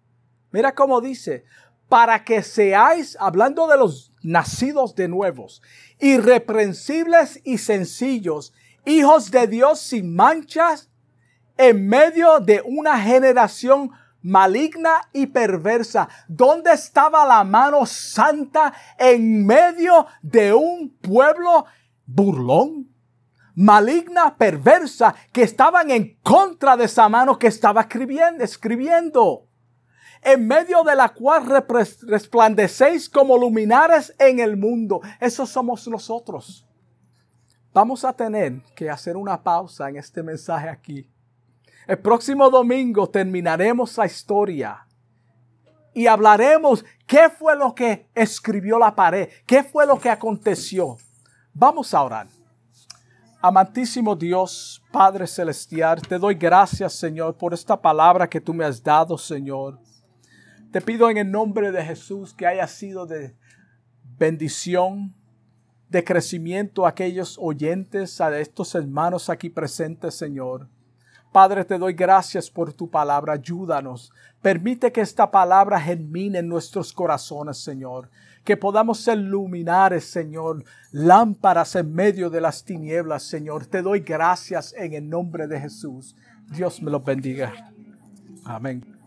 Mira 0.51 0.75
cómo 0.75 1.01
dice, 1.01 1.45
para 1.89 2.25
que 2.25 2.43
seáis, 2.43 3.17
hablando 3.19 3.67
de 3.67 3.77
los 3.77 4.13
nacidos 4.23 4.95
de 4.95 5.09
nuevos, 5.09 5.63
irreprensibles 5.99 7.41
y 7.45 7.59
sencillos, 7.59 8.53
hijos 8.85 9.31
de 9.31 9.47
Dios 9.47 9.81
sin 9.81 10.15
manchas, 10.15 10.91
en 11.57 11.89
medio 11.89 12.41
de 12.41 12.63
una 12.65 13.01
generación 13.01 13.91
maligna 14.23 15.09
y 15.13 15.27
perversa. 15.27 16.09
¿Dónde 16.29 16.73
estaba 16.73 17.27
la 17.27 17.43
mano 17.45 17.87
santa 17.87 18.73
en 18.99 19.47
medio 19.47 20.07
de 20.23 20.53
un 20.53 20.91
pueblo 21.01 21.65
burlón? 22.07 22.89
maligna, 23.59 24.37
perversa, 24.37 25.17
que 25.33 25.43
estaban 25.43 25.91
en 25.91 26.17
contra 26.23 26.77
de 26.77 26.85
esa 26.85 27.09
mano 27.09 27.41
que 27.41 27.49
estaba 27.49 27.81
escribiendo, 27.81 28.45
escribiendo 28.45 29.48
en 30.23 30.47
medio 30.47 30.83
de 30.83 30.95
la 30.95 31.09
cual 31.11 31.45
resplandecéis 32.03 33.09
como 33.09 33.39
luminares 33.39 34.15
en 34.19 34.41
el 34.41 34.57
mundo. 34.57 35.01
Esos 35.21 35.49
somos 35.49 35.87
nosotros. 35.89 36.67
Vamos 37.73 38.05
a 38.05 38.13
tener 38.13 38.63
que 38.75 38.91
hacer 38.91 39.17
una 39.17 39.43
pausa 39.43 39.89
en 39.89 39.97
este 39.97 40.23
mensaje 40.23 40.69
aquí. 40.69 41.09
El 41.87 41.99
próximo 41.99 42.51
domingo 42.51 43.09
terminaremos 43.09 43.97
la 43.97 44.07
historia 44.07 44.87
y 45.95 46.07
hablaremos 46.07 46.85
qué 47.07 47.31
fue 47.31 47.57
lo 47.57 47.75
que 47.75 48.09
escribió 48.15 48.79
la 48.79 48.95
pared, 48.95 49.29
qué 49.47 49.63
fue 49.63 49.87
lo 49.87 49.99
que 49.99 50.11
aconteció. 50.11 50.97
Vamos 51.53 51.95
a 51.95 52.03
orar. 52.03 52.27
Amantísimo 53.41 54.17
Dios, 54.17 54.83
Padre 54.93 55.27
Celestial, 55.27 56.03
te 56.03 56.19
doy 56.19 56.35
gracias, 56.35 56.93
Señor, 56.93 57.37
por 57.37 57.55
esta 57.55 57.81
palabra 57.81 58.29
que 58.29 58.41
tú 58.41 58.53
me 58.53 58.65
has 58.65 58.83
dado, 58.83 59.17
Señor. 59.17 59.79
Te 60.71 60.83
pido 60.83 61.09
en 61.09 61.17
el 61.17 61.31
nombre 61.31 61.73
de 61.73 61.83
Jesús 61.83 62.35
que 62.35 62.47
haya 62.47 62.67
sido 62.67 63.07
de 63.07 63.35
bendición, 64.19 65.15
de 65.89 66.05
crecimiento 66.05 66.85
a 66.85 66.91
aquellos 66.91 67.39
oyentes, 67.41 68.21
a 68.21 68.39
estos 68.39 68.75
hermanos 68.75 69.31
aquí 69.31 69.49
presentes, 69.49 70.15
Señor. 70.15 70.69
Padre, 71.33 71.65
te 71.65 71.79
doy 71.79 71.95
gracias 71.95 72.51
por 72.51 72.73
tu 72.73 72.91
palabra. 72.91 73.35
Ayúdanos. 73.35 74.13
Permite 74.43 74.93
que 74.93 75.01
esta 75.01 75.31
palabra 75.31 75.81
germine 75.81 76.39
en 76.39 76.49
nuestros 76.49 76.93
corazones, 76.93 77.59
Señor. 77.59 78.11
Que 78.45 78.57
podamos 78.57 79.01
ser 79.01 79.19
luminares, 79.19 80.05
Señor. 80.05 80.65
Lámparas 80.91 81.77
en 81.77 81.95
medio 81.95 82.29
de 82.29 82.41
las 82.41 82.65
tinieblas, 82.65 83.23
Señor. 83.23 83.67
Te 83.67 83.83
doy 83.83 84.01
gracias 84.01 84.75
en 84.77 84.95
el 84.95 85.09
nombre 85.09 85.47
de 85.47 85.61
Jesús. 85.61 86.17
Dios 86.51 86.83
me 86.83 86.91
los 86.91 87.05
bendiga. 87.05 87.53
Amén. 88.45 88.98